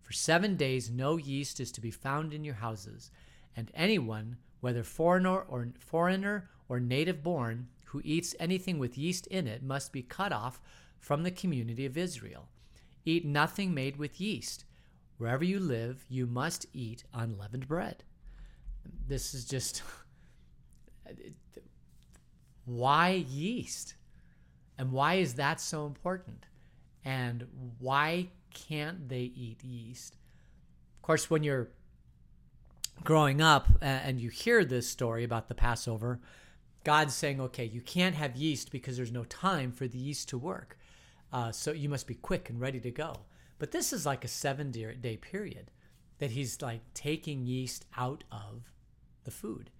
For 0.00 0.12
seven 0.12 0.56
days 0.56 0.90
no 0.90 1.16
yeast 1.16 1.60
is 1.60 1.72
to 1.72 1.80
be 1.80 1.90
found 1.90 2.32
in 2.32 2.44
your 2.44 2.54
houses, 2.54 3.10
and 3.54 3.70
anyone, 3.74 4.36
whether 4.60 4.82
foreigner 4.82 5.40
or 5.40 5.68
foreigner 5.78 6.48
or 6.68 6.80
native 6.80 7.22
born, 7.22 7.68
who 7.84 8.00
eats 8.04 8.34
anything 8.38 8.78
with 8.78 8.96
yeast 8.96 9.26
in 9.26 9.46
it 9.46 9.62
must 9.62 9.92
be 9.92 10.02
cut 10.02 10.32
off 10.32 10.60
from 10.98 11.22
the 11.22 11.30
community 11.30 11.84
of 11.84 11.96
Israel. 11.96 12.48
Eat 13.04 13.24
nothing 13.24 13.74
made 13.74 13.96
with 13.96 14.20
yeast. 14.20 14.64
Wherever 15.16 15.44
you 15.44 15.58
live, 15.58 16.04
you 16.08 16.26
must 16.26 16.66
eat 16.72 17.04
unleavened 17.12 17.66
bread. 17.66 18.04
This 19.06 19.34
is 19.34 19.44
just 19.44 19.82
why 22.64 23.24
yeast? 23.28 23.94
And 24.78 24.92
why 24.92 25.14
is 25.14 25.34
that 25.34 25.60
so 25.60 25.86
important? 25.86 26.46
And 27.04 27.46
why 27.78 28.28
can't 28.54 29.08
they 29.08 29.32
eat 29.34 29.62
yeast? 29.64 30.16
Of 30.96 31.02
course, 31.02 31.28
when 31.28 31.42
you're 31.42 31.68
growing 33.04 33.40
up 33.40 33.68
and 33.80 34.20
you 34.20 34.30
hear 34.30 34.64
this 34.64 34.88
story 34.88 35.24
about 35.24 35.48
the 35.48 35.54
Passover, 35.54 36.20
God's 36.84 37.14
saying, 37.14 37.40
okay, 37.40 37.64
you 37.64 37.80
can't 37.80 38.14
have 38.14 38.36
yeast 38.36 38.70
because 38.70 38.96
there's 38.96 39.12
no 39.12 39.24
time 39.24 39.72
for 39.72 39.88
the 39.88 39.98
yeast 39.98 40.28
to 40.30 40.38
work. 40.38 40.78
Uh, 41.32 41.52
so 41.52 41.72
you 41.72 41.88
must 41.88 42.06
be 42.06 42.14
quick 42.14 42.48
and 42.48 42.60
ready 42.60 42.80
to 42.80 42.90
go. 42.90 43.14
But 43.58 43.72
this 43.72 43.92
is 43.92 44.06
like 44.06 44.24
a 44.24 44.28
seven 44.28 44.70
day 44.70 45.16
period 45.16 45.70
that 46.18 46.30
he's 46.30 46.62
like 46.62 46.80
taking 46.94 47.46
yeast 47.46 47.84
out 47.96 48.24
of 48.30 48.72
the 49.24 49.30
food. 49.30 49.70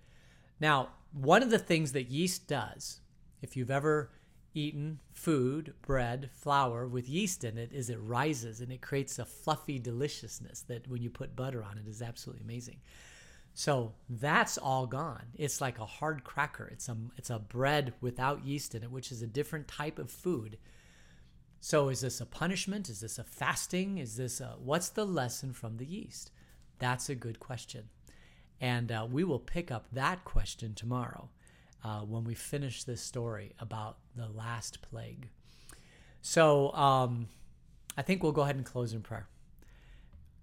Now, 0.60 0.90
one 1.12 1.42
of 1.42 1.50
the 1.50 1.58
things 1.58 1.92
that 1.92 2.10
yeast 2.10 2.48
does, 2.48 3.00
if 3.40 3.56
you've 3.56 3.70
ever 3.70 4.10
eaten 4.54 5.00
food, 5.12 5.74
bread, 5.82 6.30
flour 6.32 6.86
with 6.86 7.08
yeast 7.08 7.44
in 7.44 7.58
it, 7.58 7.72
is 7.72 7.90
it 7.90 8.00
rises 8.00 8.60
and 8.60 8.72
it 8.72 8.80
creates 8.80 9.18
a 9.18 9.24
fluffy 9.24 9.78
deliciousness 9.78 10.62
that 10.62 10.88
when 10.88 11.02
you 11.02 11.10
put 11.10 11.36
butter 11.36 11.62
on 11.62 11.78
it 11.78 11.88
is 11.88 12.02
absolutely 12.02 12.44
amazing. 12.44 12.78
So 13.54 13.94
that's 14.08 14.56
all 14.56 14.86
gone. 14.86 15.26
It's 15.34 15.60
like 15.60 15.80
a 15.80 15.86
hard 15.86 16.22
cracker. 16.22 16.68
It's 16.68 16.88
a 16.88 16.96
it's 17.16 17.30
a 17.30 17.40
bread 17.40 17.92
without 18.00 18.44
yeast 18.44 18.74
in 18.74 18.84
it, 18.84 18.90
which 18.90 19.10
is 19.10 19.20
a 19.20 19.26
different 19.26 19.66
type 19.66 19.98
of 19.98 20.10
food. 20.10 20.58
So 21.60 21.88
is 21.88 22.02
this 22.02 22.20
a 22.20 22.26
punishment? 22.26 22.88
Is 22.88 23.00
this 23.00 23.18
a 23.18 23.24
fasting? 23.24 23.98
Is 23.98 24.16
this 24.16 24.40
a 24.40 24.54
what's 24.58 24.90
the 24.90 25.04
lesson 25.04 25.52
from 25.52 25.76
the 25.76 25.86
yeast? 25.86 26.30
That's 26.78 27.08
a 27.08 27.16
good 27.16 27.40
question. 27.40 27.88
And 28.60 28.92
uh, 28.92 29.06
we 29.10 29.24
will 29.24 29.40
pick 29.40 29.70
up 29.70 29.86
that 29.92 30.24
question 30.24 30.74
tomorrow 30.74 31.28
uh, 31.84 32.00
when 32.00 32.24
we 32.24 32.34
finish 32.34 32.84
this 32.84 33.00
story 33.00 33.52
about 33.60 33.98
the 34.16 34.28
last 34.28 34.82
plague. 34.82 35.28
So 36.20 36.72
um, 36.74 37.28
I 37.96 38.02
think 38.02 38.22
we'll 38.22 38.32
go 38.32 38.42
ahead 38.42 38.56
and 38.56 38.64
close 38.64 38.92
in 38.92 39.02
prayer. 39.02 39.28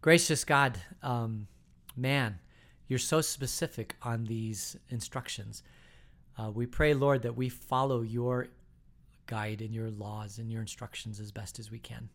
Gracious 0.02 0.44
God, 0.44 0.80
um, 1.02 1.48
man, 1.96 2.40
you're 2.88 3.00
so 3.00 3.22
specific 3.22 3.96
on 4.02 4.26
these 4.26 4.78
instructions. 4.90 5.64
Uh, 6.38 6.52
we 6.52 6.66
pray, 6.66 6.94
Lord, 6.94 7.24
that 7.24 7.36
we 7.36 7.50
follow 7.50 8.02
your 8.02 8.48
guide 9.26 9.62
and 9.62 9.74
your 9.74 9.90
laws 9.90 10.38
and 10.38 10.52
your 10.52 10.62
instructions 10.62 11.20
as 11.20 11.32
best 11.32 11.60
as 11.60 11.72
we 11.72 11.80
can. 11.80 12.10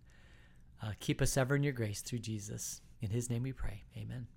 Uh, 0.82 0.92
keep 1.00 1.20
us 1.20 1.36
ever 1.36 1.56
in 1.56 1.62
your 1.62 1.72
grace 1.72 2.00
through 2.00 2.20
Jesus. 2.20 2.80
In 3.00 3.10
his 3.10 3.28
name 3.28 3.42
we 3.42 3.52
pray. 3.52 3.82
Amen. 3.96 4.26